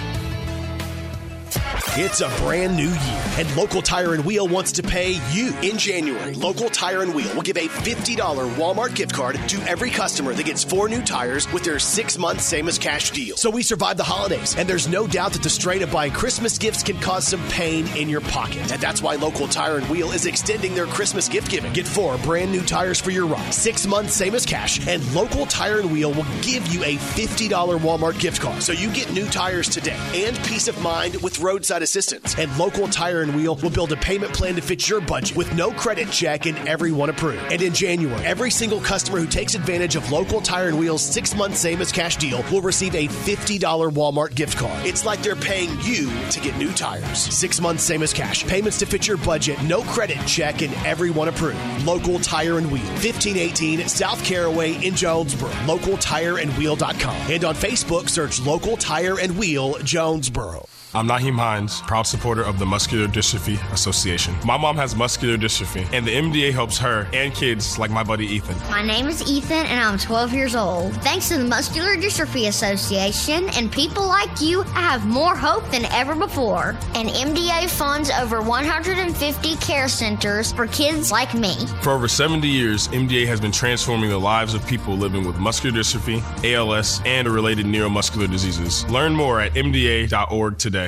It's 1.95 2.21
a 2.21 2.27
brand 2.39 2.75
new 2.75 2.89
year, 2.89 3.23
and 3.37 3.55
Local 3.55 3.79
Tire 3.79 4.15
and 4.15 4.25
Wheel 4.25 4.47
wants 4.47 4.71
to 4.71 4.81
pay 4.81 5.19
you. 5.29 5.55
In 5.61 5.77
January, 5.77 6.33
Local 6.33 6.67
Tire 6.67 7.03
and 7.03 7.13
Wheel 7.13 7.31
will 7.35 7.43
give 7.43 7.55
a 7.55 7.67
$50 7.67 8.15
Walmart 8.55 8.95
gift 8.95 9.13
card 9.13 9.35
to 9.49 9.61
every 9.69 9.91
customer 9.91 10.33
that 10.33 10.43
gets 10.43 10.63
four 10.63 10.89
new 10.89 11.03
tires 11.03 11.51
with 11.53 11.63
their 11.63 11.77
six 11.77 12.17
month 12.17 12.41
same 12.41 12.67
as 12.67 12.79
cash 12.79 13.11
deal. 13.11 13.37
So 13.37 13.51
we 13.51 13.61
survive 13.61 13.97
the 13.97 14.03
holidays, 14.03 14.55
and 14.57 14.67
there's 14.67 14.87
no 14.87 15.05
doubt 15.05 15.33
that 15.33 15.43
the 15.43 15.51
strain 15.51 15.83
of 15.83 15.91
buying 15.91 16.11
Christmas 16.11 16.57
gifts 16.57 16.81
can 16.81 16.99
cause 16.99 17.27
some 17.27 17.47
pain 17.49 17.85
in 17.95 18.09
your 18.09 18.21
pocket. 18.21 18.71
And 18.71 18.81
that's 18.81 19.03
why 19.03 19.13
Local 19.13 19.47
Tire 19.47 19.77
and 19.77 19.87
Wheel 19.87 20.13
is 20.13 20.25
extending 20.25 20.73
their 20.73 20.87
Christmas 20.87 21.29
gift 21.29 21.51
giving. 21.51 21.73
Get 21.73 21.85
four 21.87 22.17
brand 22.17 22.51
new 22.51 22.63
tires 22.63 22.99
for 22.99 23.11
your 23.11 23.27
ride, 23.27 23.53
six 23.53 23.85
months 23.85 24.15
same 24.15 24.33
as 24.33 24.47
cash, 24.47 24.87
and 24.87 25.13
Local 25.13 25.45
Tire 25.45 25.79
and 25.79 25.91
Wheel 25.91 26.11
will 26.11 26.25
give 26.41 26.65
you 26.73 26.83
a 26.85 26.95
$50 26.95 27.49
Walmart 27.81 28.19
gift 28.19 28.41
card. 28.41 28.63
So 28.63 28.73
you 28.73 28.91
get 28.93 29.13
new 29.13 29.27
tires 29.27 29.69
today 29.69 29.99
and 30.15 30.35
peace 30.45 30.67
of 30.67 30.81
mind 30.81 31.21
with 31.21 31.39
roadside 31.39 31.82
assistance. 31.83 32.35
And 32.37 32.55
Local 32.57 32.87
Tire 32.87 33.21
and 33.21 33.35
Wheel 33.35 33.55
will 33.55 33.69
build 33.69 33.91
a 33.91 33.97
payment 33.97 34.33
plan 34.33 34.55
to 34.55 34.61
fit 34.61 34.89
your 34.89 35.01
budget 35.01 35.37
with 35.37 35.53
no 35.53 35.71
credit 35.71 36.09
check 36.09 36.47
and 36.47 36.57
everyone 36.67 37.09
approved. 37.09 37.51
And 37.51 37.61
in 37.61 37.73
January, 37.73 38.25
every 38.25 38.49
single 38.49 38.79
customer 38.81 39.19
who 39.19 39.27
takes 39.27 39.53
advantage 39.53 39.95
of 39.95 40.11
Local 40.11 40.41
Tire 40.41 40.69
and 40.69 40.79
Wheel's 40.79 41.03
six 41.03 41.35
month 41.35 41.57
same 41.57 41.81
as 41.81 41.91
cash 41.91 42.17
deal 42.17 42.43
will 42.51 42.61
receive 42.61 42.95
a 42.95 43.07
$50 43.07 43.59
Walmart 43.91 44.33
gift 44.35 44.57
card. 44.57 44.85
It's 44.85 45.05
like 45.05 45.21
they're 45.21 45.35
paying 45.35 45.69
you 45.81 46.09
to 46.31 46.39
get 46.39 46.57
new 46.57 46.71
tires. 46.73 47.19
Six 47.19 47.61
months 47.61 47.83
same 47.83 48.01
as 48.03 48.13
cash. 48.13 48.45
Payments 48.45 48.79
to 48.79 48.85
fit 48.85 49.07
your 49.07 49.17
budget, 49.17 49.61
no 49.63 49.81
credit 49.83 50.17
check, 50.25 50.61
and 50.61 50.73
everyone 50.85 51.27
approved. 51.27 51.59
Local 51.85 52.19
Tire 52.19 52.57
and 52.57 52.71
Wheel, 52.71 52.83
1518 52.83 53.87
South 53.87 54.23
Caraway 54.23 54.73
in 54.85 54.95
Jonesboro. 54.95 55.51
LocalTireandWheel.com. 55.51 57.31
And 57.31 57.43
on 57.43 57.55
Facebook, 57.55 58.09
search 58.09 58.41
Local 58.41 58.77
Tire 58.77 59.19
and 59.19 59.37
Wheel 59.37 59.77
Jonesboro. 59.79 60.65
I'm 60.95 61.07
Nyheim 61.07 61.39
Hines, 61.39 61.81
proud 61.81 62.03
supporter 62.03 62.43
of 62.43 62.59
the 62.59 62.67
Muscular 62.67 63.07
Dystrophy 63.07 63.57
Association. 63.73 64.35
My 64.45 64.59
mom 64.59 64.75
has 64.75 64.95
muscular 64.95 65.37
dystrophy, 65.37 65.91
and 65.91 66.05
the 66.05 66.13
MDA 66.13 66.53
helps 66.53 66.77
her 66.77 67.07
and 67.11 67.33
kids 67.33 67.79
like 67.79 67.89
my 67.89 68.03
buddy 68.03 68.27
Ethan. 68.27 68.55
My 68.69 68.83
name 68.83 69.07
is 69.07 69.27
Ethan, 69.27 69.65
and 69.65 69.79
I'm 69.79 69.97
12 69.97 70.33
years 70.33 70.55
old. 70.55 70.93
Thanks 70.97 71.29
to 71.29 71.39
the 71.39 71.45
Muscular 71.45 71.95
Dystrophy 71.95 72.47
Association 72.47 73.49
and 73.55 73.71
people 73.71 74.05
like 74.05 74.39
you, 74.39 74.61
I 74.75 74.81
have 74.81 75.07
more 75.07 75.35
hope 75.35 75.67
than 75.71 75.85
ever 75.85 76.13
before. 76.13 76.75
And 76.93 77.09
MDA 77.09 77.71
funds 77.71 78.11
over 78.11 78.43
150 78.43 79.55
care 79.55 79.87
centers 79.87 80.51
for 80.51 80.67
kids 80.67 81.11
like 81.11 81.33
me. 81.33 81.55
For 81.81 81.93
over 81.93 82.07
70 82.07 82.47
years, 82.47 82.87
MDA 82.89 83.25
has 83.25 83.41
been 83.41 83.51
transforming 83.51 84.11
the 84.11 84.19
lives 84.19 84.53
of 84.53 84.63
people 84.67 84.95
living 84.95 85.25
with 85.25 85.37
muscular 85.39 85.75
dystrophy, 85.75 86.21
ALS, 86.43 87.01
and 87.03 87.27
related 87.27 87.65
neuromuscular 87.65 88.29
diseases. 88.29 88.87
Learn 88.91 89.15
more 89.15 89.39
at 89.41 89.53
MDA.org 89.53 90.59
today. 90.59 90.82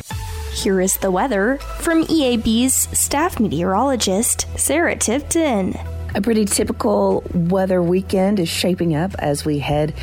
Here 0.54 0.80
is 0.80 0.98
the 0.98 1.12
weather 1.12 1.58
from 1.80 2.06
EAB's 2.06 2.74
staff 2.98 3.40
meteorologist, 3.40 4.48
Sarah 4.58 4.96
Tipton. 4.96 5.78
A 6.16 6.22
pretty 6.22 6.46
typical 6.46 7.24
weather 7.34 7.84
weekend 7.84 8.40
is 8.40 8.48
shaping 8.48 8.96
up 8.96 9.14
as 9.20 9.44
we 9.44 9.60
head 9.60 9.94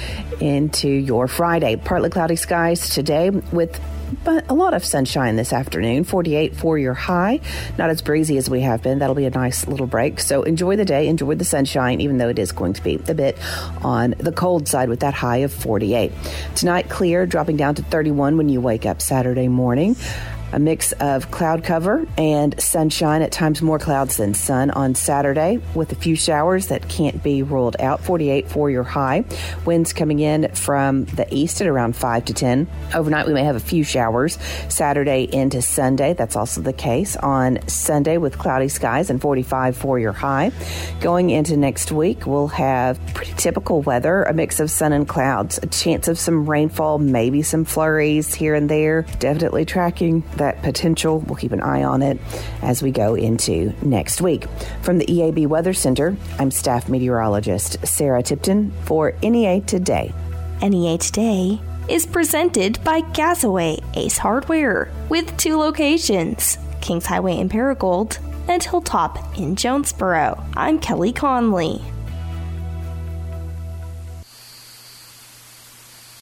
into 0.40 0.88
your 0.88 1.26
Friday. 1.26 1.76
Partly 1.76 2.10
cloudy 2.10 2.36
skies 2.36 2.90
today 2.90 3.30
with 3.30 3.80
but 4.24 4.50
a 4.50 4.54
lot 4.54 4.74
of 4.74 4.84
sunshine 4.84 5.36
this 5.36 5.52
afternoon. 5.52 6.04
48 6.04 6.54
for 6.56 6.78
your 6.78 6.94
high. 6.94 7.40
Not 7.78 7.90
as 7.90 8.02
breezy 8.02 8.36
as 8.36 8.48
we 8.48 8.60
have 8.60 8.82
been. 8.82 8.98
That'll 8.98 9.14
be 9.14 9.26
a 9.26 9.30
nice 9.30 9.66
little 9.66 9.86
break. 9.86 10.20
So 10.20 10.42
enjoy 10.42 10.76
the 10.76 10.84
day, 10.84 11.08
enjoy 11.08 11.34
the 11.34 11.44
sunshine, 11.44 12.00
even 12.00 12.18
though 12.18 12.28
it 12.28 12.38
is 12.38 12.52
going 12.52 12.74
to 12.74 12.82
be 12.82 13.00
a 13.08 13.14
bit 13.14 13.38
on 13.82 14.14
the 14.18 14.32
cold 14.32 14.68
side 14.68 14.88
with 14.88 15.00
that 15.00 15.14
high 15.14 15.38
of 15.38 15.52
48. 15.52 16.12
Tonight, 16.54 16.88
clear, 16.88 17.26
dropping 17.26 17.56
down 17.56 17.74
to 17.76 17.82
31 17.82 18.36
when 18.36 18.48
you 18.48 18.60
wake 18.60 18.86
up 18.86 19.02
Saturday 19.02 19.48
morning. 19.48 19.96
A 20.52 20.58
mix 20.58 20.92
of 20.92 21.30
cloud 21.30 21.64
cover 21.64 22.06
and 22.18 22.60
sunshine, 22.60 23.22
at 23.22 23.32
times 23.32 23.62
more 23.62 23.78
clouds 23.78 24.18
than 24.18 24.34
sun 24.34 24.70
on 24.70 24.94
Saturday, 24.94 25.60
with 25.74 25.92
a 25.92 25.94
few 25.94 26.14
showers 26.14 26.66
that 26.68 26.88
can't 26.88 27.22
be 27.22 27.42
ruled 27.42 27.76
out. 27.80 28.00
48 28.00 28.48
for 28.48 28.70
your 28.70 28.82
high. 28.82 29.24
Winds 29.64 29.92
coming 29.92 30.18
in 30.18 30.52
from 30.54 31.06
the 31.06 31.26
east 31.34 31.60
at 31.60 31.66
around 31.66 31.96
5 31.96 32.26
to 32.26 32.34
10. 32.34 32.68
Overnight, 32.94 33.26
we 33.26 33.32
may 33.32 33.44
have 33.44 33.56
a 33.56 33.60
few 33.60 33.82
showers 33.82 34.38
Saturday 34.68 35.28
into 35.32 35.62
Sunday. 35.62 36.12
That's 36.12 36.36
also 36.36 36.60
the 36.60 36.72
case 36.72 37.16
on 37.16 37.66
Sunday 37.68 38.18
with 38.18 38.38
cloudy 38.38 38.68
skies 38.68 39.08
and 39.08 39.20
45 39.20 39.76
for 39.76 39.98
your 39.98 40.12
high. 40.12 40.52
Going 41.00 41.30
into 41.30 41.56
next 41.56 41.90
week, 41.92 42.26
we'll 42.26 42.48
have 42.48 43.00
pretty 43.14 43.32
typical 43.34 43.82
weather, 43.82 44.22
a 44.24 44.34
mix 44.34 44.60
of 44.60 44.70
sun 44.70 44.92
and 44.92 45.08
clouds, 45.08 45.58
a 45.62 45.66
chance 45.66 46.08
of 46.08 46.18
some 46.18 46.48
rainfall, 46.48 46.98
maybe 46.98 47.42
some 47.42 47.64
flurries 47.64 48.34
here 48.34 48.54
and 48.54 48.68
there. 48.68 49.02
Definitely 49.18 49.64
tracking 49.64 50.22
that 50.42 50.62
potential. 50.62 51.20
We'll 51.20 51.36
keep 51.36 51.52
an 51.52 51.60
eye 51.60 51.84
on 51.84 52.02
it 52.02 52.18
as 52.60 52.82
we 52.82 52.90
go 52.90 53.14
into 53.14 53.72
next 53.80 54.20
week. 54.20 54.46
From 54.82 54.98
the 54.98 55.06
EAB 55.06 55.46
Weather 55.46 55.72
Center, 55.72 56.16
I'm 56.38 56.50
staff 56.50 56.88
meteorologist 56.88 57.86
Sarah 57.86 58.22
Tipton 58.22 58.72
for 58.84 59.14
NEA 59.22 59.60
Today. 59.62 60.12
NEA 60.60 60.98
Today 60.98 61.60
is 61.88 62.06
presented 62.06 62.82
by 62.84 63.00
Gazaway 63.00 63.82
Ace 63.94 64.18
Hardware 64.18 64.90
with 65.08 65.36
two 65.36 65.56
locations 65.56 66.58
Kings 66.80 67.06
Highway 67.06 67.38
in 67.38 67.48
Paragould 67.48 68.18
and 68.48 68.62
Hilltop 68.62 69.38
in 69.38 69.54
Jonesboro. 69.54 70.44
I'm 70.56 70.80
Kelly 70.80 71.12
Conley. 71.12 71.80